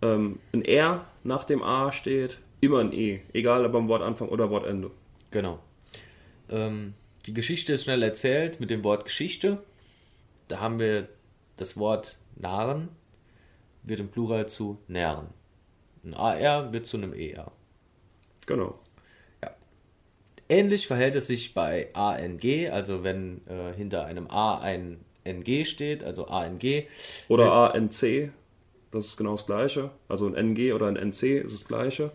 ähm, 0.00 0.38
ein 0.54 0.64
R 0.64 1.04
nach 1.22 1.44
dem 1.44 1.62
A 1.62 1.92
steht, 1.92 2.38
immer 2.62 2.78
ein 2.78 2.94
E. 2.94 3.20
Egal 3.34 3.66
ob 3.66 3.74
am 3.74 3.88
Wortanfang 3.88 4.30
oder 4.30 4.48
Wortende. 4.48 4.90
Genau. 5.30 5.58
Ähm, 6.48 6.94
die 7.26 7.34
Geschichte 7.34 7.74
ist 7.74 7.84
schnell 7.84 8.02
erzählt 8.02 8.60
mit 8.60 8.70
dem 8.70 8.82
Wort 8.82 9.04
Geschichte. 9.04 9.62
Da 10.48 10.58
haben 10.60 10.78
wir 10.78 11.06
das 11.58 11.76
Wort 11.76 12.16
Narren, 12.36 12.88
wird 13.82 14.00
im 14.00 14.08
Plural 14.08 14.48
zu 14.48 14.78
Nähren. 14.88 15.38
Ein 16.04 16.14
AR 16.14 16.72
wird 16.72 16.86
zu 16.86 16.96
einem 16.96 17.12
ER. 17.12 17.52
Genau. 18.46 18.78
Ähnlich 20.48 20.88
verhält 20.88 21.14
es 21.14 21.28
sich 21.28 21.54
bei 21.54 21.90
ANG, 21.94 22.70
also 22.72 23.04
wenn 23.04 23.46
äh, 23.46 23.72
hinter 23.72 24.06
einem 24.06 24.28
A 24.28 24.58
ein 24.58 24.98
NG 25.22 25.64
steht, 25.64 26.02
also 26.02 26.26
ANG. 26.26 26.86
Oder 27.28 27.52
ANC, 27.52 28.32
das 28.90 29.06
ist 29.06 29.16
genau 29.16 29.32
das 29.32 29.46
gleiche. 29.46 29.90
Also 30.08 30.26
ein 30.26 30.34
NG 30.34 30.72
oder 30.72 30.86
ein 30.86 30.96
NC 30.96 31.44
ist 31.44 31.54
das 31.54 31.68
gleiche. 31.68 32.10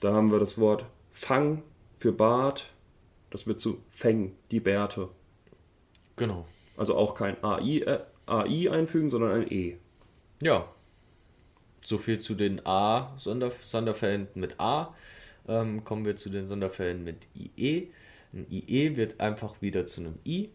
Da 0.00 0.12
haben 0.12 0.30
wir 0.30 0.40
das 0.40 0.58
Wort 0.58 0.84
Fang 1.12 1.62
für 1.98 2.12
Bart. 2.12 2.70
Das 3.30 3.46
wird 3.46 3.60
zu 3.60 3.78
Feng, 3.90 4.34
die 4.50 4.60
Bärte. 4.60 5.08
Genau. 6.16 6.44
Also 6.76 6.96
auch 6.96 7.14
kein 7.14 7.42
AI, 7.42 7.78
äh, 7.78 8.00
AI 8.26 8.70
einfügen, 8.70 9.08
sondern 9.08 9.32
ein 9.32 9.50
E. 9.50 9.76
Ja. 10.42 10.68
So 11.84 11.98
viel 11.98 12.20
zu 12.20 12.34
den 12.34 12.64
A-Sonderfällen 12.64 14.28
mit 14.34 14.58
A. 14.60 14.94
Ähm, 15.48 15.84
kommen 15.84 16.04
wir 16.04 16.16
zu 16.16 16.30
den 16.30 16.46
Sonderfällen 16.46 17.02
mit 17.02 17.16
IE. 17.34 17.88
Ein 18.32 18.46
IE 18.50 18.96
wird 18.96 19.20
einfach 19.20 19.60
wieder 19.60 19.86
zu 19.86 20.00
einem 20.00 20.18
I. 20.24 20.50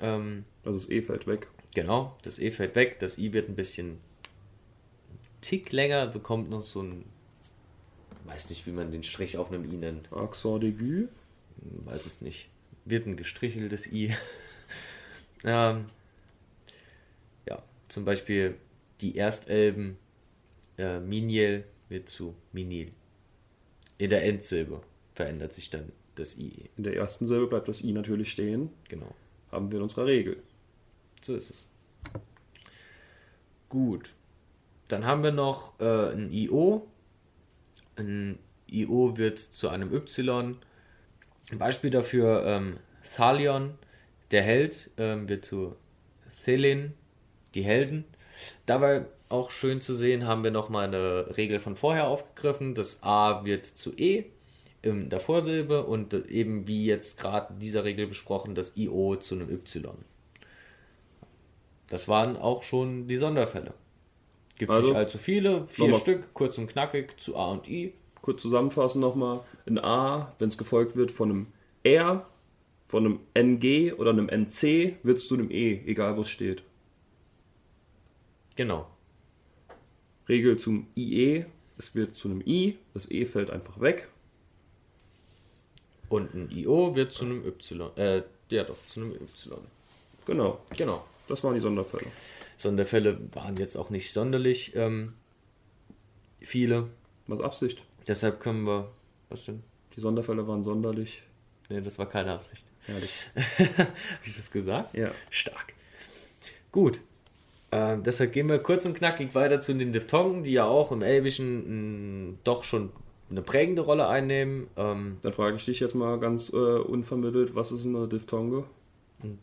Ähm, 0.00 0.44
Also 0.64 0.78
das 0.78 0.90
E 0.90 1.02
fällt 1.02 1.26
weg. 1.26 1.48
genau, 1.74 2.16
das 2.22 2.38
E 2.38 2.50
fällt 2.50 2.74
weg, 2.74 2.98
das 3.00 3.18
I 3.18 3.32
wird 3.32 3.48
ein 3.48 3.54
bisschen 3.56 3.98
Tick 5.42 5.72
länger, 5.72 6.06
bekommt 6.06 6.50
noch 6.50 6.62
so 6.62 6.82
ein, 6.82 7.04
weiß 8.24 8.50
nicht, 8.50 8.66
wie 8.66 8.72
man 8.72 8.90
den 8.92 9.02
Strich 9.02 9.36
auf 9.36 9.50
einem 9.52 9.64
I 9.70 9.76
nennt. 9.76 10.12
Accent 10.12 10.64
aigu. 10.64 11.08
weiß 11.84 12.06
es 12.06 12.20
nicht. 12.22 12.48
Wird 12.86 13.06
ein 13.06 13.16
gestricheltes 13.16 13.90
I. 13.92 14.14
ähm, 15.44 15.86
ja, 17.46 17.62
zum 17.88 18.04
Beispiel 18.04 18.56
die 19.00 19.16
Erstelben 19.16 19.98
äh, 20.80 21.00
Miniel 21.00 21.64
wird 21.88 22.08
zu 22.08 22.34
Minil. 22.52 22.92
In 23.98 24.10
der 24.10 24.24
Endsilbe 24.24 24.80
verändert 25.14 25.52
sich 25.52 25.70
dann 25.70 25.92
das 26.14 26.38
I. 26.38 26.70
In 26.76 26.84
der 26.84 26.96
ersten 26.96 27.28
Silbe 27.28 27.46
bleibt 27.46 27.68
das 27.68 27.82
I 27.82 27.92
natürlich 27.92 28.32
stehen. 28.32 28.70
Genau. 28.88 29.14
Haben 29.52 29.70
wir 29.70 29.78
in 29.78 29.82
unserer 29.82 30.06
Regel. 30.06 30.42
So 31.20 31.36
ist 31.36 31.50
es. 31.50 31.68
Gut. 33.68 34.14
Dann 34.88 35.04
haben 35.04 35.22
wir 35.22 35.32
noch 35.32 35.78
äh, 35.80 36.12
ein 36.12 36.32
IO. 36.32 36.88
Ein 37.96 38.38
IO 38.66 39.16
wird 39.16 39.38
zu 39.38 39.68
einem 39.68 39.92
Y. 39.92 40.56
Ein 41.50 41.58
Beispiel 41.58 41.90
dafür, 41.90 42.44
ähm, 42.46 42.78
Thalion, 43.14 43.74
der 44.30 44.42
Held, 44.42 44.90
ähm, 44.96 45.28
wird 45.28 45.44
zu 45.44 45.76
Thelin, 46.44 46.94
die 47.54 47.62
Helden. 47.62 48.04
Dabei 48.66 49.06
auch 49.30 49.50
schön 49.50 49.80
zu 49.80 49.94
sehen, 49.94 50.26
haben 50.26 50.44
wir 50.44 50.50
nochmal 50.50 50.86
eine 50.86 51.36
Regel 51.36 51.60
von 51.60 51.76
vorher 51.76 52.08
aufgegriffen. 52.08 52.74
Das 52.74 53.02
A 53.02 53.44
wird 53.44 53.64
zu 53.64 53.96
E 53.96 54.24
in 54.82 55.10
der 55.10 55.20
Vorsilbe 55.20 55.84
und 55.84 56.14
eben 56.14 56.66
wie 56.66 56.84
jetzt 56.86 57.18
gerade 57.18 57.52
in 57.54 57.60
dieser 57.60 57.84
Regel 57.84 58.06
besprochen, 58.06 58.54
das 58.54 58.76
IO 58.76 59.16
zu 59.16 59.34
einem 59.34 59.50
Y. 59.50 59.94
Das 61.88 62.08
waren 62.08 62.36
auch 62.36 62.62
schon 62.62 63.08
die 63.08 63.16
Sonderfälle. 63.16 63.74
Gibt 64.58 64.70
Also, 64.70 64.88
nicht 64.88 64.96
allzu 64.96 65.18
viele, 65.18 65.66
vier 65.66 65.94
Stück, 65.94 66.34
kurz 66.34 66.58
und 66.58 66.68
knackig 66.68 67.18
zu 67.18 67.36
A 67.36 67.52
und 67.52 67.68
I. 67.68 67.94
Kurz 68.22 68.42
zusammenfassen 68.42 69.00
nochmal. 69.00 69.40
Ein 69.66 69.78
A, 69.78 70.34
wenn 70.38 70.48
es 70.48 70.58
gefolgt 70.58 70.96
wird 70.96 71.10
von 71.10 71.30
einem 71.30 71.46
R, 71.82 72.26
von 72.88 73.06
einem 73.06 73.20
NG 73.34 73.92
oder 73.94 74.10
einem 74.10 74.28
NC, 74.28 74.96
wird 75.02 75.18
es 75.18 75.28
zu 75.28 75.34
einem 75.34 75.50
E, 75.50 75.80
egal 75.86 76.16
wo 76.16 76.22
es 76.22 76.30
steht. 76.30 76.62
Genau. 78.56 78.86
Regel 80.30 80.58
zum 80.58 80.86
IE, 80.96 81.44
es 81.76 81.94
wird 81.94 82.16
zu 82.16 82.28
einem 82.28 82.40
I, 82.46 82.78
das 82.94 83.10
E 83.10 83.26
fällt 83.26 83.50
einfach 83.50 83.80
weg. 83.80 84.08
Und 86.08 86.34
ein 86.34 86.50
IO 86.50 86.94
wird 86.96 87.12
zu 87.12 87.24
einem 87.24 87.44
Y. 87.46 87.90
Äh, 87.96 88.22
ja 88.50 88.64
doch, 88.64 88.76
zu 88.88 89.00
einem 89.00 89.12
Y. 89.14 89.58
Genau, 90.26 90.60
Genau. 90.76 91.04
das 91.28 91.42
waren 91.44 91.54
die 91.54 91.60
Sonderfälle. 91.60 92.06
Sonderfälle 92.56 93.18
waren 93.32 93.56
jetzt 93.56 93.76
auch 93.76 93.90
nicht 93.90 94.12
sonderlich 94.12 94.72
ähm, 94.74 95.14
viele. 96.40 96.88
Was 97.26 97.40
Absicht? 97.40 97.82
Deshalb 98.06 98.40
können 98.40 98.64
wir. 98.64 98.90
Was 99.28 99.44
denn? 99.44 99.62
Die 99.96 100.00
Sonderfälle 100.00 100.46
waren 100.46 100.64
sonderlich. 100.64 101.22
Nee, 101.68 101.80
das 101.80 101.98
war 101.98 102.06
keine 102.08 102.32
Absicht. 102.32 102.64
Herrlich. 102.86 103.12
Habe 103.76 103.92
ich 104.24 104.36
das 104.36 104.50
gesagt? 104.50 104.94
Ja. 104.94 105.12
Stark. 105.30 105.72
Gut. 106.72 107.00
Ähm, 107.72 108.02
deshalb 108.02 108.32
gehen 108.32 108.48
wir 108.48 108.58
kurz 108.58 108.84
und 108.84 108.94
knackig 108.94 109.34
weiter 109.34 109.60
zu 109.60 109.74
den 109.74 109.92
Diphthongen, 109.92 110.42
die 110.42 110.52
ja 110.52 110.64
auch 110.64 110.90
im 110.90 111.02
Elbischen 111.02 112.32
mh, 112.32 112.38
doch 112.44 112.64
schon 112.64 112.90
eine 113.30 113.42
prägende 113.42 113.82
Rolle 113.82 114.08
einnehmen. 114.08 114.66
Ähm, 114.76 115.18
Dann 115.22 115.32
frage 115.32 115.56
ich 115.56 115.64
dich 115.64 115.80
jetzt 115.80 115.94
mal 115.94 116.18
ganz 116.18 116.52
äh, 116.52 116.56
unvermittelt, 116.56 117.54
was 117.54 117.70
ist 117.70 117.86
eine 117.86 118.08
Diphthonge? 118.08 118.64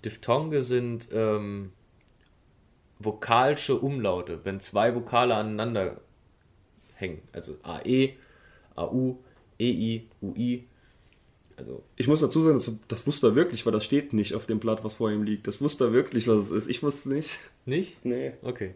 Diphthonge 0.03 0.61
sind 0.61 1.07
ähm, 1.13 1.71
vokalische 2.99 3.79
Umlaute, 3.79 4.41
wenn 4.43 4.59
zwei 4.59 4.93
Vokale 4.95 5.35
aneinander 5.35 6.01
hängen. 6.95 7.21
Also 7.31 7.55
AE, 7.63 8.13
AU, 8.75 9.17
EI, 9.59 10.03
UI. 10.21 10.67
Also, 11.57 11.83
Ich 11.95 12.07
muss 12.07 12.21
dazu 12.21 12.43
sagen, 12.43 12.55
das, 12.57 12.71
das 12.87 13.07
wusste 13.07 13.27
er 13.27 13.35
wirklich, 13.35 13.65
weil 13.65 13.73
das 13.73 13.83
steht 13.83 14.13
nicht 14.13 14.35
auf 14.35 14.45
dem 14.45 14.59
Blatt, 14.59 14.83
was 14.83 14.93
vor 14.93 15.11
ihm 15.11 15.23
liegt. 15.23 15.47
Das 15.47 15.59
wusste 15.59 15.85
er 15.85 15.93
wirklich, 15.93 16.27
was 16.27 16.45
es 16.45 16.51
ist. 16.51 16.69
Ich 16.69 16.83
wusste 16.83 17.09
es 17.09 17.15
nicht. 17.15 17.29
nicht? 17.65 18.05
Nee. 18.05 18.33
Okay. 18.43 18.75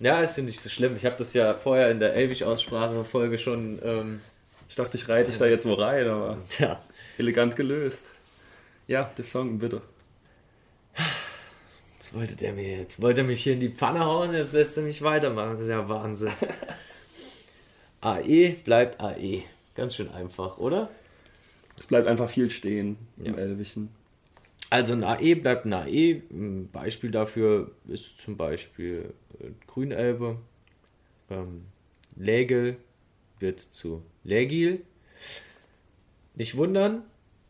Ja, 0.00 0.20
ist 0.22 0.36
ja 0.36 0.42
nicht 0.42 0.60
so 0.60 0.70
schlimm. 0.70 0.96
Ich 0.96 1.04
habe 1.04 1.16
das 1.16 1.34
ja 1.34 1.54
vorher 1.54 1.90
in 1.90 2.00
der 2.00 2.14
Elbisch-Aussprache-Folge 2.14 3.38
schon 3.38 3.78
ähm, 3.84 4.20
Ich 4.68 4.74
dachte, 4.74 4.96
ich 4.96 5.06
reite 5.08 5.30
dich 5.30 5.38
da 5.38 5.46
jetzt 5.46 5.66
wo 5.66 5.74
rein, 5.74 6.08
aber 6.08 6.38
ja, 6.58 6.82
elegant 7.18 7.56
gelöst. 7.56 8.04
Ja, 8.88 9.10
Diphthongen, 9.16 9.58
bitte. 9.58 9.82
Jetzt 11.94 12.14
wollte 12.14 12.36
der 12.36 12.52
mir, 12.54 12.78
jetzt 12.78 13.00
wollte 13.00 13.20
er 13.20 13.26
mich 13.26 13.42
hier 13.42 13.52
in 13.52 13.60
die 13.60 13.68
Pfanne 13.68 14.04
hauen, 14.04 14.32
jetzt 14.34 14.54
lässt 14.54 14.76
er 14.76 14.82
mich 14.82 15.02
weitermachen. 15.02 15.52
Das 15.52 15.62
ist 15.62 15.68
ja 15.68 15.88
Wahnsinn. 15.88 16.32
AE 18.00 18.56
bleibt 18.64 19.00
AE. 19.00 19.44
Ganz 19.74 19.94
schön 19.94 20.10
einfach, 20.10 20.58
oder? 20.58 20.90
Es 21.82 21.88
bleibt 21.88 22.06
einfach 22.06 22.30
viel 22.30 22.48
stehen 22.48 22.96
im 23.18 23.34
Ja. 23.34 23.40
Elbischen. 23.40 23.88
Also 24.70 24.92
ein 24.92 25.02
AE 25.02 25.34
bleibt 25.34 25.66
ein 25.66 25.72
AE. 25.72 26.22
Ein 26.30 26.68
Beispiel 26.70 27.10
dafür 27.10 27.72
ist 27.88 28.20
zum 28.20 28.36
Beispiel 28.36 29.12
äh, 29.40 29.48
Grünelbe. 29.66 30.38
Ähm, 31.28 31.62
Lägel 32.14 32.76
wird 33.40 33.58
zu 33.58 34.04
Lägil. 34.22 34.82
Nicht 36.36 36.56
wundern, 36.56 37.02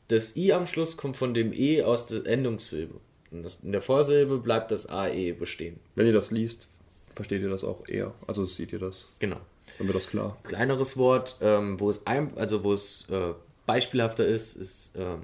das 0.09 0.35
I 0.35 0.55
am 0.55 0.67
Schluss 0.67 0.97
kommt 0.97 1.19
von 1.19 1.35
dem 1.35 1.53
E 1.53 1.83
aus 1.83 2.07
der 2.07 2.25
Endungssilbe. 2.25 3.01
Das, 3.33 3.61
in 3.61 3.73
der 3.73 3.83
Vorsilbe 3.83 4.39
bleibt 4.39 4.71
das 4.71 4.89
AE 4.89 5.35
bestehen. 5.35 5.79
Wenn 5.95 6.07
ihr 6.07 6.15
das 6.15 6.31
liest, 6.31 6.69
versteht 7.15 7.43
ihr 7.43 7.51
das 7.51 7.65
auch 7.65 7.87
eher. 7.87 8.15
Also 8.27 8.47
seht 8.47 8.73
ihr 8.73 8.79
das. 8.79 9.11
Genau. 9.19 9.41
Dann 9.77 9.89
wird 9.89 9.97
das 9.97 10.09
klar. 10.09 10.39
Kleineres 10.43 10.97
Wort, 10.97 11.37
ähm, 11.43 11.79
wo 11.79 11.91
es 11.91 12.07
ein, 12.07 12.35
also 12.39 12.65
wo 12.65 12.73
es 12.73 13.07
äh, 13.11 13.35
beispielhafter 13.67 14.27
ist, 14.27 14.57
ist 14.57 14.91
ähm, 14.97 15.23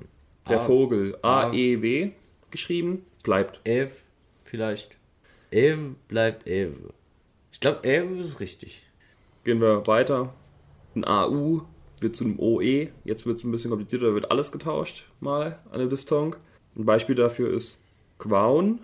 Der 0.48 0.60
A- 0.60 0.64
Vogel 0.64 1.16
A- 1.22 1.48
A-E-W 1.48 2.12
geschrieben, 2.50 3.04
bleibt. 3.22 3.60
Elf 3.64 4.04
vielleicht. 4.44 4.96
Elbe 5.50 5.94
bleibt 6.08 6.46
Elbe. 6.46 6.92
Ich 7.52 7.60
glaube, 7.60 7.84
Elbe 7.84 8.16
ist 8.18 8.40
richtig. 8.40 8.82
Gehen 9.44 9.60
wir 9.60 9.86
weiter. 9.86 10.34
Ein 10.94 11.04
AU 11.06 11.62
wird 12.00 12.16
zu 12.16 12.24
einem 12.24 12.38
OE. 12.38 12.88
Jetzt 13.04 13.26
wird 13.26 13.38
es 13.38 13.44
ein 13.44 13.50
bisschen 13.50 13.70
komplizierter, 13.70 14.06
da 14.08 14.14
wird 14.14 14.30
alles 14.30 14.52
getauscht 14.52 15.04
mal 15.20 15.58
an 15.70 15.78
der 15.78 15.88
Diphthong. 15.88 16.36
Ein 16.76 16.84
Beispiel 16.84 17.14
dafür 17.14 17.52
ist 17.52 17.82
Quaun. 18.18 18.80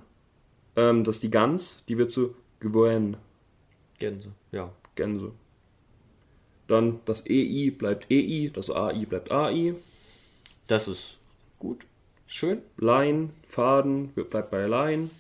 Ähm, 0.77 1.05
das 1.05 1.17
ist 1.17 1.23
die 1.23 1.31
Gans, 1.31 1.85
die 1.89 1.99
wird 1.99 2.11
zu 2.11 2.35
Gwen. 2.61 3.17
Gänse, 3.99 4.33
ja. 4.53 4.73
Gänse. 4.97 5.33
Dann 6.67 7.01
das 7.05 7.25
EI 7.27 7.71
bleibt 7.77 8.11
EI, 8.11 8.51
das 8.53 8.71
AI 8.71 9.05
bleibt 9.05 9.31
AI. 9.31 9.75
Das 10.67 10.89
ist 10.89 11.19
gut. 11.59 11.85
Schön. 12.27 12.63
Line, 12.79 13.31
Faden 13.47 14.09
bleibt 14.09 14.51
bei 14.51 14.67
Line. 14.67 15.11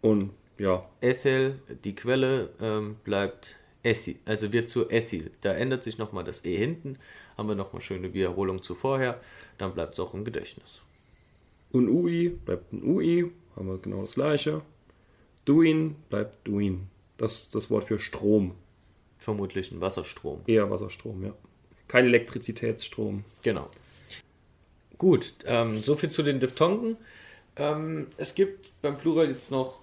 Und 0.00 0.30
ja. 0.58 0.88
Ethel, 1.00 1.60
die 1.84 1.94
Quelle, 1.94 2.50
ähm, 2.60 2.96
bleibt 3.04 3.56
Ethyl, 3.82 4.16
also 4.24 4.52
wird 4.52 4.68
zu 4.68 4.88
Ethyl. 4.88 5.30
Da 5.42 5.52
ändert 5.52 5.84
sich 5.84 5.98
nochmal 5.98 6.24
das 6.24 6.44
E 6.44 6.56
hinten, 6.56 6.98
haben 7.36 7.48
wir 7.48 7.54
nochmal 7.54 7.82
schöne 7.82 8.14
Wiederholung 8.14 8.62
zu 8.62 8.74
vorher, 8.74 9.20
dann 9.58 9.74
bleibt 9.74 9.94
es 9.94 10.00
auch 10.00 10.14
im 10.14 10.24
Gedächtnis. 10.24 10.80
Und 11.70 11.88
UI 11.88 12.30
bleibt 12.30 12.72
ein 12.72 12.82
UI, 12.82 13.30
haben 13.56 13.68
wir 13.68 13.78
genau 13.78 14.00
das 14.00 14.14
gleiche. 14.14 14.62
Duin 15.44 15.96
bleibt 16.08 16.46
Duin. 16.46 16.88
Das 17.18 17.32
ist 17.32 17.54
das 17.54 17.70
Wort 17.70 17.84
für 17.84 17.98
Strom. 17.98 18.54
Vermutlich 19.24 19.72
ein 19.72 19.80
Wasserstrom. 19.80 20.42
Eher 20.46 20.70
Wasserstrom, 20.70 21.24
ja. 21.24 21.32
Kein 21.88 22.04
Elektrizitätsstrom. 22.04 23.24
Genau. 23.42 23.70
Gut, 24.98 25.34
ähm, 25.46 25.78
soviel 25.80 26.10
zu 26.10 26.22
den 26.22 26.40
Diphthongen. 26.40 26.98
Ähm, 27.56 28.08
es 28.18 28.34
gibt 28.34 28.70
beim 28.82 28.98
Plural 28.98 29.30
jetzt 29.30 29.50
noch 29.50 29.80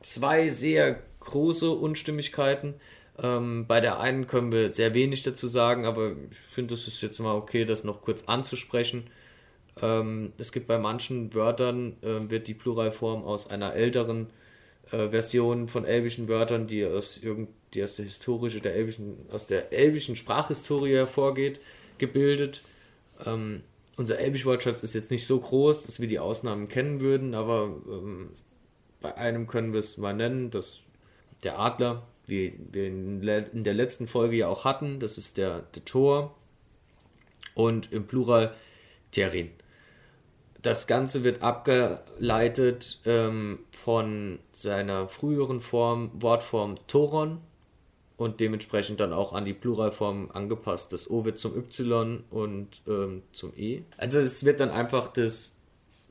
zwei 0.00 0.50
sehr 0.50 1.00
große 1.18 1.68
Unstimmigkeiten. 1.68 2.74
Ähm, 3.20 3.66
bei 3.66 3.80
der 3.80 3.98
einen 3.98 4.28
können 4.28 4.52
wir 4.52 4.72
sehr 4.72 4.94
wenig 4.94 5.24
dazu 5.24 5.48
sagen, 5.48 5.86
aber 5.86 6.12
ich 6.30 6.54
finde, 6.54 6.74
es 6.74 6.86
ist 6.86 7.02
jetzt 7.02 7.18
mal 7.18 7.34
okay, 7.34 7.64
das 7.64 7.82
noch 7.82 8.00
kurz 8.00 8.24
anzusprechen. 8.24 9.08
Ähm, 9.82 10.32
es 10.38 10.52
gibt 10.52 10.68
bei 10.68 10.78
manchen 10.78 11.34
Wörtern, 11.34 11.96
äh, 12.02 12.30
wird 12.30 12.46
die 12.46 12.54
Pluralform 12.54 13.24
aus 13.24 13.50
einer 13.50 13.74
älteren 13.74 14.28
äh, 14.90 15.08
Version 15.08 15.68
von 15.68 15.84
elbischen 15.84 16.28
Wörtern, 16.28 16.66
die 16.66 16.84
aus, 16.84 17.18
irgend, 17.22 17.48
die 17.72 17.82
aus 17.82 17.96
der 17.96 18.04
historische 18.04 18.60
der 18.60 18.74
elbischen, 18.74 19.16
aus 19.30 19.46
der 19.46 19.72
elbischen 19.72 20.16
Sprachhistorie 20.16 20.94
hervorgeht, 20.94 21.60
gebildet. 21.98 22.62
Ähm, 23.24 23.62
unser 23.96 24.18
Elbisch-Wortschatz 24.18 24.82
ist 24.82 24.94
jetzt 24.94 25.10
nicht 25.10 25.26
so 25.26 25.38
groß, 25.38 25.84
dass 25.84 26.00
wir 26.00 26.08
die 26.08 26.18
Ausnahmen 26.18 26.68
kennen 26.68 27.00
würden, 27.00 27.34
aber 27.34 27.76
ähm, 27.88 28.30
bei 29.00 29.16
einem 29.16 29.46
können 29.46 29.72
wir 29.72 29.80
es 29.80 29.98
mal 29.98 30.14
nennen, 30.14 30.50
dass 30.50 30.78
der 31.42 31.58
Adler, 31.58 32.06
wie 32.26 32.58
wir 32.72 32.86
in 32.86 33.64
der 33.64 33.74
letzten 33.74 34.08
Folge 34.08 34.36
ja 34.36 34.48
auch 34.48 34.64
hatten, 34.64 34.98
das 34.98 35.18
ist 35.18 35.36
der, 35.36 35.60
der 35.74 35.84
Tor 35.84 36.34
und 37.54 37.92
im 37.92 38.06
Plural 38.06 38.54
Terin. 39.12 39.50
Das 40.64 40.86
Ganze 40.86 41.24
wird 41.24 41.42
abgeleitet 41.42 43.00
ähm, 43.04 43.58
von 43.70 44.38
seiner 44.52 45.08
früheren 45.08 45.60
Form, 45.60 46.10
Wortform 46.14 46.76
Toron 46.86 47.42
und 48.16 48.40
dementsprechend 48.40 48.98
dann 48.98 49.12
auch 49.12 49.34
an 49.34 49.44
die 49.44 49.52
Pluralform 49.52 50.30
angepasst. 50.32 50.90
Das 50.90 51.10
O 51.10 51.26
wird 51.26 51.38
zum 51.38 51.54
Y 51.54 52.24
und 52.30 52.68
ähm, 52.88 53.24
zum 53.32 53.52
E. 53.58 53.82
Also 53.98 54.18
es 54.18 54.42
wird 54.44 54.58
dann 54.58 54.70
einfach 54.70 55.08
das 55.08 55.54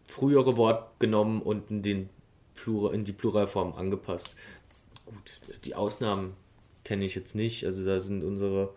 frühere 0.07 0.55
Wort 0.55 0.99
genommen 0.99 1.41
und 1.41 1.71
in, 1.71 1.81
den 1.81 2.09
Plural, 2.53 2.93
in 2.93 3.05
die 3.05 3.11
Pluralform 3.11 3.73
angepasst. 3.73 4.35
Gut, 5.07 5.63
die 5.65 5.73
Ausnahmen 5.73 6.35
kenne 6.83 7.05
ich 7.05 7.15
jetzt 7.15 7.33
nicht. 7.33 7.65
Also 7.65 7.83
da 7.83 7.99
sind 7.99 8.23
unsere. 8.23 8.75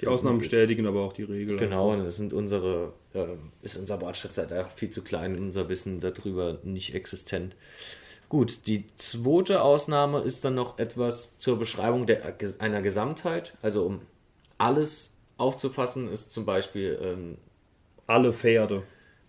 Die 0.00 0.06
Ausnahmen 0.06 0.38
bestätigen 0.38 0.86
aber 0.86 1.00
auch 1.00 1.12
die 1.12 1.24
Regel. 1.24 1.56
Genau, 1.56 1.90
einfach. 1.90 2.04
das 2.04 2.16
sind 2.16 2.32
unsere, 2.32 2.92
äh, 3.14 3.26
ist 3.62 3.76
unser 3.76 4.00
Wortschatz 4.00 4.38
halt 4.38 4.52
auch 4.52 4.68
viel 4.70 4.90
zu 4.90 5.02
klein, 5.02 5.38
unser 5.38 5.68
Wissen 5.68 6.00
darüber 6.00 6.58
nicht 6.62 6.94
existent. 6.94 7.56
Gut, 8.28 8.66
die 8.66 8.84
zweite 8.96 9.62
Ausnahme 9.62 10.20
ist 10.20 10.44
dann 10.44 10.54
noch 10.54 10.78
etwas 10.78 11.36
zur 11.38 11.58
Beschreibung 11.58 12.06
der, 12.06 12.34
einer 12.58 12.82
Gesamtheit. 12.82 13.54
Also 13.62 13.84
um 13.84 14.02
alles 14.58 15.14
aufzufassen, 15.38 16.12
ist 16.12 16.30
zum 16.30 16.44
Beispiel 16.44 16.98
ähm, 17.02 17.38
alle 18.06 18.32
Pferde. 18.32 18.82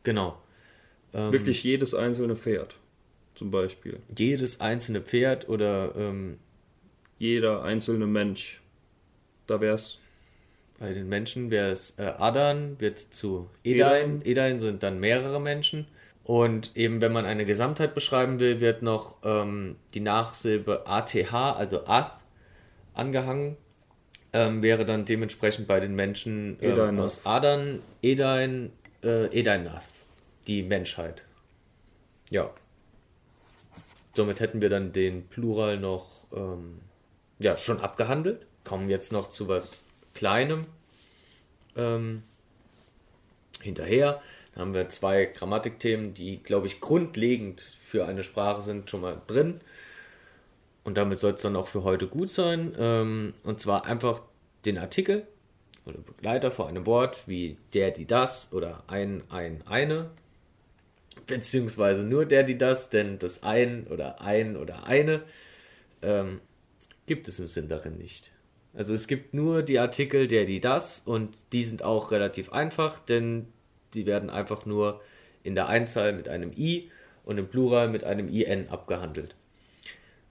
Genau. 0.04 0.38
Ähm, 1.14 1.32
Wirklich 1.32 1.64
jedes 1.64 1.96
einzelne 1.96 2.36
Pferd, 2.36 2.76
zum 3.36 3.52
Beispiel. 3.52 4.00
Jedes 4.16 4.60
einzelne 4.60 5.02
Pferd 5.02 5.48
oder 5.48 5.96
ähm, 5.96 6.38
jeder 7.18 7.64
einzelne 7.64 8.06
Mensch. 8.06 8.62
Da 9.48 9.62
wäre 9.62 9.76
es. 9.76 9.98
Bei 10.80 10.94
den 10.94 11.10
Menschen 11.10 11.52
wäre 11.52 11.72
es 11.72 12.00
äh, 12.00 12.04
Adan, 12.04 12.80
wird 12.80 13.00
zu 13.00 13.50
Edain. 13.64 14.22
Edain 14.24 14.60
sind 14.60 14.82
dann 14.82 15.00
mehrere 15.00 15.42
Menschen. 15.42 15.88
Und 16.24 16.76
eben, 16.76 17.02
wenn 17.02 17.12
man 17.12 17.26
eine 17.26 17.44
Gesamtheit 17.44 17.94
beschreiben 17.94 18.40
will, 18.40 18.62
wird 18.62 18.82
noch 18.82 19.16
ähm, 19.24 19.76
die 19.94 20.00
Nachsilbe 20.00 20.88
ATH, 20.88 21.34
also 21.34 21.86
Ath, 21.86 22.14
angehangen. 22.94 23.58
Ähm, 24.32 24.62
wäre 24.62 24.86
dann 24.86 25.06
dementsprechend 25.06 25.68
bei 25.68 25.80
den 25.80 25.96
Menschen 25.96 26.58
ähm, 26.62 27.00
aus 27.00 27.26
Adern, 27.26 27.82
Edain, 28.02 28.72
äh, 29.04 29.26
Edainath, 29.38 29.84
die 30.48 30.62
Menschheit. 30.62 31.24
Ja. 32.30 32.52
Somit 34.14 34.40
hätten 34.40 34.62
wir 34.62 34.70
dann 34.70 34.94
den 34.94 35.28
Plural 35.28 35.80
noch 35.80 36.28
ähm, 36.32 36.80
ja, 37.40 37.58
schon 37.58 37.80
abgehandelt. 37.80 38.46
Kommen 38.64 38.90
jetzt 38.90 39.12
noch 39.12 39.30
zu 39.30 39.48
was 39.48 39.84
Kleinem 40.20 40.66
ähm, 41.78 42.24
hinterher 43.62 44.22
haben 44.54 44.74
wir 44.74 44.90
zwei 44.90 45.24
Grammatikthemen, 45.24 46.14
die, 46.14 46.44
glaube 46.44 46.68
ich, 46.68 46.82
grundlegend 46.82 47.62
für 47.62 48.06
eine 48.06 48.26
Sprache 48.26 48.62
sind, 48.62 48.90
schon 48.90 49.00
mal 49.00 49.22
drin. 49.28 49.62
Und 50.84 50.98
damit 50.98 51.20
soll 51.20 51.36
es 51.36 51.42
dann 51.42 51.56
auch 51.56 51.70
für 51.70 51.86
heute 51.86 52.08
gut 52.08 52.32
sein. 52.32 52.76
Ähm, 52.78 53.34
und 53.44 53.62
zwar 53.62 53.86
einfach 53.86 54.22
den 54.66 54.78
Artikel 54.78 55.26
oder 55.86 56.00
Begleiter 56.00 56.52
vor 56.52 56.68
einem 56.68 56.86
Wort 56.86 57.26
wie 57.26 57.56
der, 57.74 57.92
die, 57.92 58.06
das 58.06 58.52
oder 58.52 58.84
ein, 58.88 59.24
ein, 59.30 59.64
eine. 59.68 60.10
Beziehungsweise 61.28 62.04
nur 62.04 62.26
der, 62.26 62.44
die, 62.44 62.58
das, 62.58 62.90
denn 62.90 63.20
das 63.20 63.42
ein 63.44 63.88
oder 63.88 64.20
ein 64.20 64.58
oder 64.58 64.84
eine 64.84 65.24
ähm, 66.02 66.42
gibt 67.06 67.30
es 67.30 67.40
im 67.40 67.48
Sinn 67.48 67.70
darin 67.70 67.98
nicht. 67.98 68.30
Also 68.74 68.94
es 68.94 69.08
gibt 69.08 69.34
nur 69.34 69.64
die 69.64 69.80
Artikel 69.80 70.28
der, 70.28 70.46
die, 70.46 70.60
das 70.60 71.00
und 71.00 71.36
die 71.52 71.64
sind 71.64 71.84
auch 71.84 72.12
relativ 72.12 72.52
einfach, 72.54 73.00
denn 73.00 73.48
die 73.94 74.06
werden 74.06 74.30
einfach 74.30 74.66
nur 74.66 75.02
in 75.44 75.56
der 75.56 75.68
Einzahl 75.68 76.14
mit 76.14 76.30
einem 76.30 76.52
i 76.56 76.92
und 77.24 77.38
im 77.38 77.48
Plural 77.48 77.90
mit 77.90 78.04
einem 78.04 78.30
in 78.30 78.70
abgehandelt. 78.70 79.36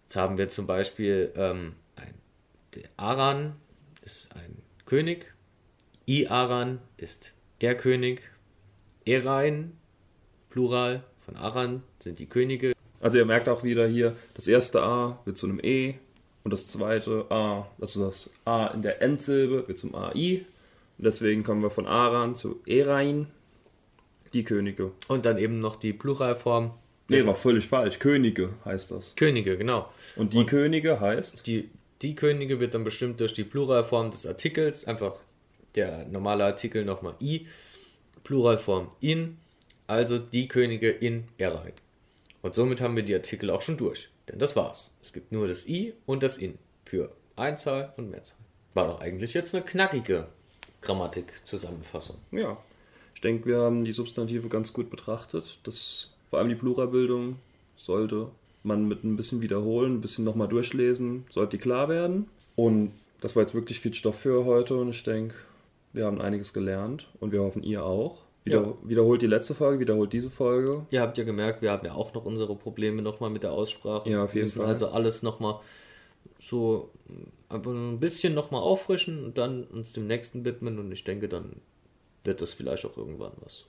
Jetzt 0.05 0.16
haben 0.16 0.38
wir 0.38 0.48
zum 0.48 0.66
Beispiel 0.66 1.33
ähm, 1.37 1.74
ein, 1.96 2.14
der 2.74 2.88
Aran 2.96 3.57
ist 4.03 4.35
ein 4.35 4.62
König, 4.87 5.35
I-Aran 6.07 6.81
ist 6.96 7.35
der 7.61 7.77
König, 7.77 8.22
Erain, 9.05 9.77
Plural 10.48 11.05
von 11.20 11.37
Aran 11.37 11.83
sind 11.98 12.18
die 12.18 12.27
Könige. 12.27 12.72
Also 13.01 13.18
ihr 13.18 13.27
merkt 13.27 13.48
auch 13.48 13.62
wieder 13.62 13.87
hier, 13.87 14.16
das 14.35 14.46
erste 14.46 14.83
A 14.83 15.20
wird 15.24 15.37
zu 15.37 15.46
einem 15.46 15.61
E 15.62 15.96
und 16.48 16.52
das 16.54 16.68
zweite 16.68 17.26
A, 17.28 17.66
also 17.78 18.06
das 18.06 18.30
A 18.46 18.68
in 18.68 18.80
der 18.80 19.02
Endsilbe 19.02 19.68
wird 19.68 19.76
zum 19.76 19.94
AI. 19.94 20.46
Und 20.96 21.04
deswegen 21.04 21.44
kommen 21.44 21.62
wir 21.62 21.68
von 21.68 21.87
Aran 21.87 22.34
zu 22.37 22.62
Erain 22.64 23.26
die 24.32 24.44
Könige. 24.44 24.92
Und 25.08 25.26
dann 25.26 25.37
eben 25.37 25.61
noch 25.61 25.76
die 25.76 25.92
Pluralform. 25.92 26.70
Nee, 27.08 27.26
war 27.26 27.34
völlig 27.34 27.66
falsch. 27.66 27.98
Könige 27.98 28.54
heißt 28.64 28.90
das. 28.90 29.14
Könige, 29.14 29.58
genau. 29.58 29.92
Und 30.16 30.32
die 30.32 30.38
Und 30.38 30.46
Könige 30.46 31.00
heißt? 31.00 31.46
Die, 31.46 31.68
die 32.00 32.14
Könige 32.14 32.61
wird 32.61 32.72
dann 32.72 32.84
bestimmt 32.84 33.20
durch 33.20 33.34
die 33.34 33.44
Pluralform 33.44 34.11
des 34.11 34.24
Artikels, 34.24 34.87
einfach 34.87 35.16
der 35.74 36.06
normale 36.06 36.44
Artikel 36.44 36.87
nochmal 36.87 37.12
i, 37.20 37.46
Pluralform 38.24 38.90
in, 39.02 39.37
also 39.87 40.18
die 40.18 40.48
Könige 40.48 40.88
in 40.88 41.24
Erheit. 41.37 41.74
Und 42.40 42.54
somit 42.54 42.80
haben 42.80 42.96
wir 42.96 43.02
die 43.02 43.14
Artikel 43.14 43.50
auch 43.50 43.61
schon 43.61 43.76
durch. 43.76 44.08
Denn 44.28 44.38
das 44.38 44.56
war's. 44.56 44.90
Es 45.02 45.12
gibt 45.12 45.32
nur 45.32 45.48
das 45.48 45.66
i 45.66 45.94
und 46.06 46.22
das 46.22 46.38
in 46.38 46.58
für 46.84 47.10
Einzahl 47.36 47.92
und 47.96 48.10
Mehrzahl. 48.10 48.38
War 48.74 48.86
doch 48.86 49.00
eigentlich 49.00 49.34
jetzt 49.34 49.54
eine 49.54 49.64
knackige 49.64 50.28
Grammatik-Zusammenfassung. 50.82 52.16
Ja, 52.30 52.56
ich 53.14 53.20
denke, 53.20 53.46
wir 53.46 53.58
haben 53.58 53.84
die 53.84 53.92
Substantive 53.92 54.48
ganz 54.48 54.72
gut 54.72 54.90
betrachtet. 54.90 55.58
Das, 55.64 56.10
vor 56.30 56.38
allem 56.38 56.48
die 56.48 56.54
Pluralbildung 56.54 57.36
sollte 57.76 58.28
man 58.62 58.86
mit 58.86 59.04
ein 59.04 59.16
bisschen 59.16 59.40
wiederholen, 59.40 59.94
ein 59.94 60.00
bisschen 60.00 60.24
nochmal 60.24 60.48
durchlesen, 60.48 61.24
sollte 61.30 61.56
die 61.56 61.62
klar 61.62 61.88
werden. 61.88 62.28
Und 62.56 62.92
das 63.20 63.34
war 63.34 63.42
jetzt 63.42 63.54
wirklich 63.54 63.80
viel 63.80 63.94
Stoff 63.94 64.20
für 64.20 64.44
heute 64.44 64.76
und 64.76 64.90
ich 64.90 65.02
denke, 65.02 65.34
wir 65.92 66.06
haben 66.06 66.20
einiges 66.20 66.52
gelernt 66.52 67.08
und 67.18 67.32
wir 67.32 67.42
hoffen, 67.42 67.62
ihr 67.62 67.84
auch. 67.84 68.22
Wieder, 68.48 68.62
Ja. 68.62 68.74
Wiederholt 68.82 69.22
die 69.22 69.26
letzte 69.26 69.54
Folge, 69.54 69.80
wiederholt 69.80 70.12
diese 70.12 70.30
Folge. 70.30 70.87
Ihr 70.90 71.00
habt 71.00 71.18
ja 71.18 71.24
gemerkt, 71.24 71.62
wir 71.62 71.70
haben 71.70 71.87
ja 71.87 71.94
auch 71.94 72.14
noch 72.14 72.24
unsere 72.24 72.56
Probleme 72.56 73.02
nochmal 73.02 73.30
mit 73.30 73.42
der 73.42 73.52
Aussprache. 73.52 74.08
Ja, 74.08 74.24
auf 74.24 74.34
jeden 74.34 74.34
wir 74.34 74.42
müssen 74.44 74.58
Fall. 74.58 74.66
Also 74.66 74.88
alles 74.88 75.22
nochmal 75.22 75.61
so 76.40 76.90
einfach 77.48 77.70
ein 77.72 78.00
bisschen 78.00 78.34
nochmal 78.34 78.62
auffrischen 78.62 79.24
und 79.24 79.38
dann 79.38 79.64
uns 79.64 79.92
dem 79.92 80.06
nächsten 80.06 80.44
widmen 80.44 80.78
und 80.78 80.90
ich 80.92 81.04
denke, 81.04 81.28
dann 81.28 81.56
wird 82.24 82.40
das 82.40 82.52
vielleicht 82.52 82.84
auch 82.84 82.96
irgendwann 82.96 83.32
was. 83.40 83.64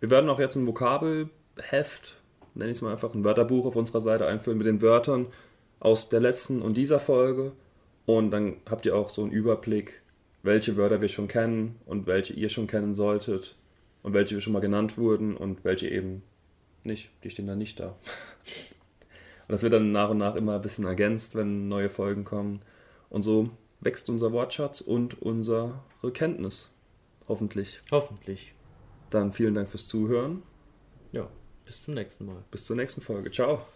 Wir 0.00 0.10
werden 0.10 0.28
auch 0.28 0.38
jetzt 0.38 0.56
ein 0.56 0.66
Vokabelheft, 0.66 2.16
nenne 2.54 2.70
ich 2.70 2.78
es 2.78 2.82
mal 2.82 2.92
einfach, 2.92 3.14
ein 3.14 3.24
Wörterbuch 3.24 3.66
auf 3.66 3.76
unserer 3.76 4.00
Seite 4.00 4.26
einführen 4.26 4.58
mit 4.58 4.66
den 4.66 4.82
Wörtern 4.82 5.26
aus 5.80 6.08
der 6.08 6.20
letzten 6.20 6.62
und 6.62 6.76
dieser 6.76 7.00
Folge. 7.00 7.52
Und 8.04 8.30
dann 8.30 8.56
habt 8.68 8.84
ihr 8.84 8.96
auch 8.96 9.10
so 9.10 9.22
einen 9.22 9.30
Überblick, 9.30 10.02
welche 10.42 10.76
Wörter 10.76 11.00
wir 11.00 11.08
schon 11.08 11.28
kennen 11.28 11.76
und 11.86 12.06
welche 12.06 12.32
ihr 12.32 12.48
schon 12.48 12.66
kennen 12.66 12.94
solltet 12.94 13.56
und 14.02 14.12
welche 14.12 14.40
schon 14.40 14.52
mal 14.52 14.60
genannt 14.60 14.98
wurden 14.98 15.36
und 15.36 15.64
welche 15.64 15.88
eben 15.88 16.22
nicht. 16.84 17.10
Die 17.22 17.30
stehen 17.30 17.46
dann 17.46 17.58
nicht 17.58 17.78
da. 17.80 17.88
Und 17.88 19.48
das 19.48 19.62
wird 19.62 19.72
dann 19.72 19.92
nach 19.92 20.10
und 20.10 20.18
nach 20.18 20.34
immer 20.34 20.56
ein 20.56 20.62
bisschen 20.62 20.84
ergänzt, 20.84 21.34
wenn 21.34 21.68
neue 21.68 21.90
Folgen 21.90 22.24
kommen. 22.24 22.60
Und 23.10 23.22
so 23.22 23.50
wächst 23.80 24.08
unser 24.08 24.32
Wortschatz 24.32 24.80
und 24.80 25.20
unsere 25.20 25.80
Kenntnis. 26.14 26.70
Hoffentlich. 27.28 27.80
Hoffentlich. 27.90 28.54
Dann 29.10 29.32
vielen 29.32 29.54
Dank 29.54 29.68
fürs 29.68 29.86
Zuhören. 29.86 30.42
Ja, 31.12 31.28
bis 31.64 31.82
zum 31.82 31.94
nächsten 31.94 32.26
Mal. 32.26 32.44
Bis 32.50 32.64
zur 32.64 32.76
nächsten 32.76 33.00
Folge. 33.00 33.30
Ciao. 33.30 33.66